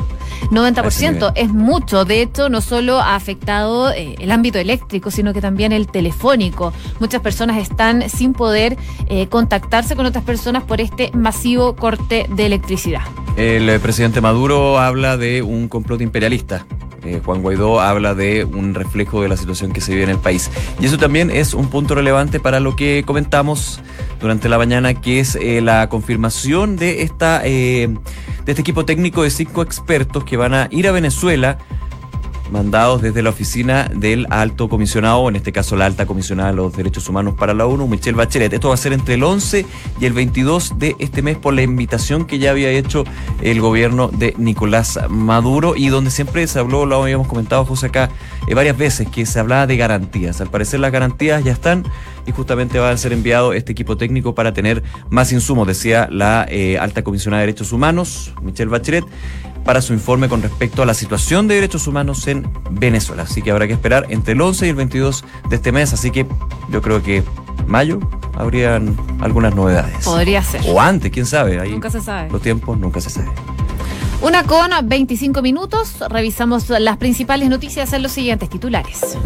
90% 0.50 1.32
es 1.34 1.48
mucho. 1.48 2.04
De 2.04 2.22
hecho, 2.22 2.48
no 2.48 2.60
solo 2.60 3.00
ha 3.00 3.14
afectado 3.14 3.90
eh, 3.90 4.14
el 4.18 4.30
ámbito 4.30 4.58
eléctrico, 4.58 5.10
sino 5.10 5.32
que 5.32 5.40
también 5.40 5.72
el 5.72 5.88
telefónico. 5.88 6.72
Muchas 7.00 7.20
personas 7.20 7.58
están 7.58 8.08
sin 8.08 8.32
poder 8.32 8.76
eh, 9.08 9.26
contactarse 9.28 9.96
con 9.96 10.06
otras 10.06 10.24
personas 10.24 10.62
por 10.64 10.80
este 10.80 11.10
masivo 11.12 11.76
corte 11.76 12.26
de 12.30 12.46
electricidad. 12.46 13.02
El 13.36 13.68
eh, 13.68 13.78
presidente 13.78 14.20
Maduro 14.20 14.78
habla 14.78 15.16
de 15.16 15.42
un 15.42 15.68
complot 15.68 16.00
imperialista. 16.00 16.66
Juan 17.24 17.42
Guaidó 17.42 17.80
habla 17.80 18.14
de 18.14 18.44
un 18.44 18.74
reflejo 18.74 19.22
de 19.22 19.28
la 19.28 19.36
situación 19.36 19.72
que 19.72 19.80
se 19.80 19.92
vive 19.92 20.04
en 20.04 20.10
el 20.10 20.18
país. 20.18 20.50
Y 20.80 20.86
eso 20.86 20.98
también 20.98 21.30
es 21.30 21.54
un 21.54 21.68
punto 21.68 21.94
relevante 21.94 22.40
para 22.40 22.60
lo 22.60 22.76
que 22.76 23.02
comentamos 23.06 23.80
durante 24.20 24.48
la 24.48 24.58
mañana, 24.58 24.94
que 24.94 25.20
es 25.20 25.38
la 25.62 25.88
confirmación 25.88 26.76
de 26.76 27.02
esta 27.02 27.40
de 27.40 27.98
este 28.46 28.62
equipo 28.62 28.84
técnico 28.84 29.22
de 29.22 29.30
cinco 29.30 29.62
expertos 29.62 30.24
que 30.24 30.36
van 30.36 30.54
a 30.54 30.68
ir 30.70 30.88
a 30.88 30.92
Venezuela 30.92 31.58
mandados 32.50 33.02
desde 33.02 33.22
la 33.22 33.30
oficina 33.30 33.90
del 33.94 34.26
alto 34.30 34.68
comisionado, 34.68 35.28
en 35.28 35.36
este 35.36 35.52
caso 35.52 35.76
la 35.76 35.86
alta 35.86 36.06
comisionada 36.06 36.50
de 36.50 36.56
los 36.56 36.76
derechos 36.76 37.08
humanos 37.08 37.34
para 37.34 37.54
la 37.54 37.66
ONU, 37.66 37.86
Michelle 37.86 38.16
Bachelet. 38.16 38.52
Esto 38.52 38.68
va 38.68 38.74
a 38.74 38.78
ser 38.78 38.92
entre 38.92 39.14
el 39.14 39.22
11 39.22 39.66
y 40.00 40.04
el 40.04 40.12
22 40.12 40.78
de 40.78 40.96
este 40.98 41.22
mes 41.22 41.36
por 41.36 41.54
la 41.54 41.62
invitación 41.62 42.24
que 42.24 42.38
ya 42.38 42.50
había 42.50 42.70
hecho 42.70 43.04
el 43.42 43.60
gobierno 43.60 44.08
de 44.08 44.34
Nicolás 44.38 44.98
Maduro 45.08 45.74
y 45.76 45.88
donde 45.88 46.10
siempre 46.10 46.46
se 46.46 46.58
habló, 46.58 46.86
lo 46.86 47.02
habíamos 47.02 47.28
comentado 47.28 47.64
José 47.64 47.86
acá 47.86 48.10
eh, 48.46 48.54
varias 48.54 48.76
veces, 48.76 49.08
que 49.08 49.26
se 49.26 49.38
hablaba 49.38 49.66
de 49.66 49.76
garantías. 49.76 50.40
Al 50.40 50.50
parecer 50.50 50.80
las 50.80 50.92
garantías 50.92 51.44
ya 51.44 51.52
están 51.52 51.84
y 52.26 52.32
justamente 52.32 52.78
va 52.78 52.90
a 52.90 52.96
ser 52.96 53.12
enviado 53.12 53.52
este 53.52 53.72
equipo 53.72 53.96
técnico 53.96 54.34
para 54.34 54.52
tener 54.52 54.82
más 55.10 55.32
insumos, 55.32 55.66
decía 55.66 56.08
la 56.10 56.46
eh, 56.48 56.78
alta 56.78 57.02
comisionada 57.02 57.40
de 57.40 57.46
derechos 57.46 57.72
humanos, 57.72 58.34
Michelle 58.42 58.70
Bachelet 58.70 59.04
para 59.68 59.82
su 59.82 59.92
informe 59.92 60.30
con 60.30 60.40
respecto 60.40 60.82
a 60.82 60.86
la 60.86 60.94
situación 60.94 61.46
de 61.46 61.56
derechos 61.56 61.86
humanos 61.86 62.26
en 62.26 62.50
Venezuela. 62.70 63.24
Así 63.24 63.42
que 63.42 63.50
habrá 63.50 63.66
que 63.66 63.74
esperar 63.74 64.06
entre 64.08 64.32
el 64.32 64.40
11 64.40 64.64
y 64.64 64.70
el 64.70 64.76
22 64.76 65.26
de 65.50 65.56
este 65.56 65.72
mes. 65.72 65.92
Así 65.92 66.10
que 66.10 66.24
yo 66.70 66.80
creo 66.80 67.02
que 67.02 67.22
mayo 67.66 68.00
habrían 68.34 68.96
algunas 69.20 69.54
novedades. 69.54 70.06
Podría 70.06 70.42
ser. 70.42 70.62
O 70.66 70.80
antes, 70.80 71.12
quién 71.12 71.26
sabe. 71.26 71.60
Ahí 71.60 71.72
Nunca 71.72 71.90
se 71.90 72.00
sabe. 72.00 72.30
Los 72.30 72.40
tiempos 72.40 72.78
nunca 72.78 73.02
se 73.02 73.10
sabe. 73.10 73.28
Una 74.22 74.44
con 74.44 74.70
25 74.84 75.42
minutos. 75.42 75.96
Revisamos 76.08 76.70
las 76.70 76.96
principales 76.96 77.50
noticias 77.50 77.92
en 77.92 78.02
los 78.02 78.12
siguientes 78.12 78.48
titulares. 78.48 79.18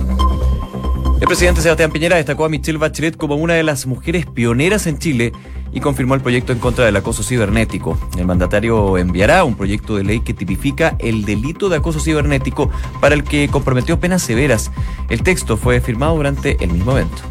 El 1.21 1.29
presidente 1.29 1.61
Sebastián 1.61 1.93
Piñera 1.93 2.17
destacó 2.17 2.47
a 2.47 2.49
Michelle 2.49 2.79
Bachelet 2.79 3.17
como 3.17 3.37
una 3.37 3.55
de 3.55 3.63
las 3.63 3.87
mujeres 3.87 4.27
pioneras 4.27 4.89
en 4.89 4.99
Chile 4.99 5.33
y 5.73 5.81
confirmó 5.81 6.15
el 6.15 6.21
proyecto 6.21 6.53
en 6.53 6.59
contra 6.59 6.85
del 6.85 6.97
acoso 6.97 7.23
cibernético. 7.23 7.99
El 8.17 8.27
mandatario 8.27 8.99
enviará 8.99 9.45
un 9.45 9.57
proyecto 9.57 9.97
de 9.97 10.05
ley 10.05 10.21
que 10.21 10.35
tipifica 10.35 10.97
el 10.99 11.25
delito 11.25 11.69
de 11.69 11.77
acoso 11.77 12.01
cibernético 12.01 12.71
para 13.01 13.15
el 13.15 13.25
que 13.25 13.49
comprometió 13.49 13.99
penas 13.99 14.23
severas. 14.23 14.71
El 15.09 15.23
texto 15.23 15.57
fue 15.57 15.81
firmado 15.81 16.17
durante 16.17 16.63
el 16.63 16.73
mismo 16.73 16.93
evento. 16.93 17.23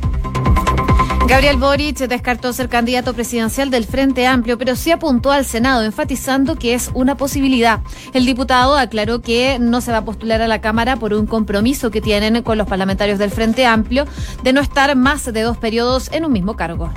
Gabriel 1.31 1.55
Boric 1.55 1.97
descartó 1.97 2.51
ser 2.51 2.67
candidato 2.67 3.13
presidencial 3.13 3.69
del 3.69 3.85
Frente 3.85 4.27
Amplio, 4.27 4.57
pero 4.57 4.75
sí 4.75 4.91
apuntó 4.91 5.31
al 5.31 5.45
Senado, 5.45 5.81
enfatizando 5.83 6.57
que 6.57 6.73
es 6.73 6.91
una 6.93 7.15
posibilidad. 7.15 7.79
El 8.13 8.25
diputado 8.25 8.75
aclaró 8.75 9.21
que 9.21 9.57
no 9.57 9.79
se 9.79 9.93
va 9.93 9.99
a 9.99 10.05
postular 10.05 10.41
a 10.41 10.49
la 10.49 10.59
Cámara 10.59 10.97
por 10.97 11.13
un 11.13 11.27
compromiso 11.27 11.89
que 11.89 12.01
tienen 12.01 12.43
con 12.43 12.57
los 12.57 12.67
parlamentarios 12.67 13.17
del 13.17 13.31
Frente 13.31 13.65
Amplio 13.65 14.05
de 14.43 14.51
no 14.51 14.59
estar 14.59 14.93
más 14.97 15.23
de 15.31 15.41
dos 15.41 15.55
periodos 15.55 16.11
en 16.11 16.25
un 16.25 16.33
mismo 16.33 16.57
cargo. 16.57 16.91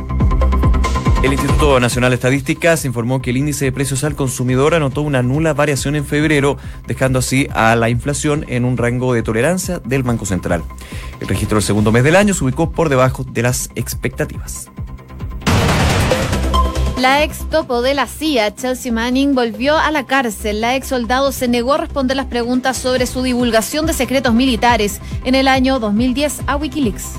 El 1.25 1.33
Instituto 1.33 1.81
Nacional 1.81 2.11
de 2.11 2.17
Estadísticas 2.17 2.85
informó 2.85 3.23
que 3.23 3.31
el 3.31 3.39
índice 3.39 3.65
de 3.65 3.73
precios 3.73 4.05
al 4.05 4.15
consumidor 4.15 4.75
anotó 4.75 5.01
una 5.01 5.23
nula 5.23 5.55
variación 5.55 5.97
en 5.97 6.05
febrero, 6.05 6.59
dejando 6.87 7.21
así 7.21 7.49
a 7.55 7.75
la 7.77 7.89
inflación 7.89 8.45
en 8.47 8.67
un 8.67 8.77
rango 8.77 9.15
de 9.15 9.23
tolerancia 9.23 9.79
del 9.79 10.03
Banco 10.03 10.27
Central. 10.27 10.65
El 11.21 11.29
registro 11.29 11.57
del 11.57 11.63
segundo 11.63 11.93
mes 11.93 12.05
del 12.05 12.17
año 12.17 12.35
se 12.35 12.45
ubicó 12.45 12.73
por 12.73 12.91
debajo 12.91 13.25
de 13.25 13.41
las 13.41 13.71
expectativas. 13.75 14.69
La 16.99 17.25
ex 17.25 17.49
topo 17.49 17.81
de 17.81 17.95
la 17.95 18.07
CIA, 18.07 18.55
Chelsea 18.55 18.93
Manning, 18.93 19.35
volvió 19.35 19.79
a 19.79 19.91
la 19.93 20.05
cárcel. 20.05 20.61
La 20.61 20.77
ex 20.77 20.89
soldado 20.89 21.33
se 21.33 21.49
negó 21.49 21.73
a 21.73 21.79
responder 21.79 22.19
las 22.19 22.27
preguntas 22.27 22.77
sobre 22.77 23.07
su 23.07 23.23
divulgación 23.23 23.87
de 23.87 23.95
secretos 23.95 24.35
militares 24.35 25.01
en 25.25 25.35
el 25.35 25.49
año 25.49 25.79
2010 25.79 26.43
a 26.47 26.57
Wikileaks. 26.57 27.13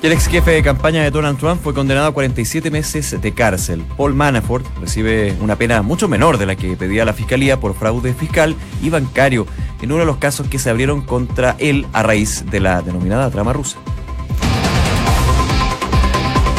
El 0.00 0.12
ex 0.12 0.28
jefe 0.28 0.52
de 0.52 0.62
campaña 0.62 1.02
de 1.02 1.10
Donald 1.10 1.38
Trump 1.40 1.60
fue 1.60 1.74
condenado 1.74 2.06
a 2.06 2.14
47 2.14 2.70
meses 2.70 3.20
de 3.20 3.34
cárcel. 3.34 3.84
Paul 3.96 4.14
Manafort 4.14 4.64
recibe 4.78 5.34
una 5.40 5.56
pena 5.56 5.82
mucho 5.82 6.06
menor 6.06 6.38
de 6.38 6.46
la 6.46 6.54
que 6.54 6.76
pedía 6.76 7.04
la 7.04 7.12
fiscalía 7.12 7.58
por 7.58 7.74
fraude 7.74 8.14
fiscal 8.14 8.54
y 8.80 8.90
bancario 8.90 9.44
en 9.82 9.90
uno 9.90 10.00
de 10.00 10.06
los 10.06 10.18
casos 10.18 10.46
que 10.46 10.60
se 10.60 10.70
abrieron 10.70 11.00
contra 11.00 11.56
él 11.58 11.84
a 11.92 12.04
raíz 12.04 12.44
de 12.48 12.60
la 12.60 12.80
denominada 12.80 13.28
trama 13.30 13.52
rusa. 13.52 13.76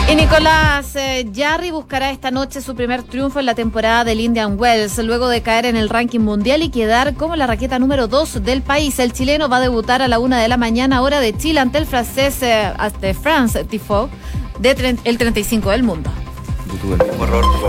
Y 0.09 0.15
Nicolás 0.15 0.95
eh, 0.95 1.29
Jarry 1.35 1.69
buscará 1.69 2.09
esta 2.09 2.31
noche 2.31 2.61
su 2.61 2.73
primer 2.73 3.03
triunfo 3.03 3.39
en 3.39 3.45
la 3.45 3.53
temporada 3.53 4.03
del 4.03 4.19
Indian 4.19 4.59
Wells, 4.59 4.97
luego 4.97 5.29
de 5.29 5.43
caer 5.43 5.67
en 5.67 5.75
el 5.75 5.87
ranking 5.87 6.21
mundial 6.21 6.63
y 6.63 6.69
quedar 6.69 7.13
como 7.13 7.35
la 7.35 7.45
raqueta 7.45 7.77
número 7.77 8.07
2 8.07 8.43
del 8.43 8.63
país. 8.63 8.97
El 8.97 9.13
chileno 9.13 9.49
va 9.49 9.57
a 9.57 9.61
debutar 9.61 10.01
a 10.01 10.07
la 10.07 10.17
una 10.17 10.41
de 10.41 10.47
la 10.47 10.57
mañana, 10.57 11.03
hora 11.03 11.19
de 11.19 11.37
Chile, 11.37 11.59
ante 11.59 11.77
el 11.77 11.85
francés 11.85 12.41
eh, 12.41 12.73
de 12.99 13.13
France 13.13 13.63
Tifo, 13.65 14.09
de 14.57 14.97
el 15.03 15.17
35 15.19 15.69
del 15.69 15.83
mundo. 15.83 16.09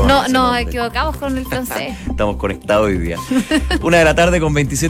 No, 0.06 0.28
nombre. 0.28 0.62
equivocamos 0.62 1.16
con 1.16 1.36
el 1.36 1.46
francés. 1.46 1.94
Estamos 2.08 2.36
conectados 2.36 2.86
hoy 2.86 2.98
día. 2.98 3.16
Una 3.82 3.98
de 3.98 4.04
la 4.04 4.14
tarde 4.14 4.40
con 4.40 4.52
27 4.52 4.76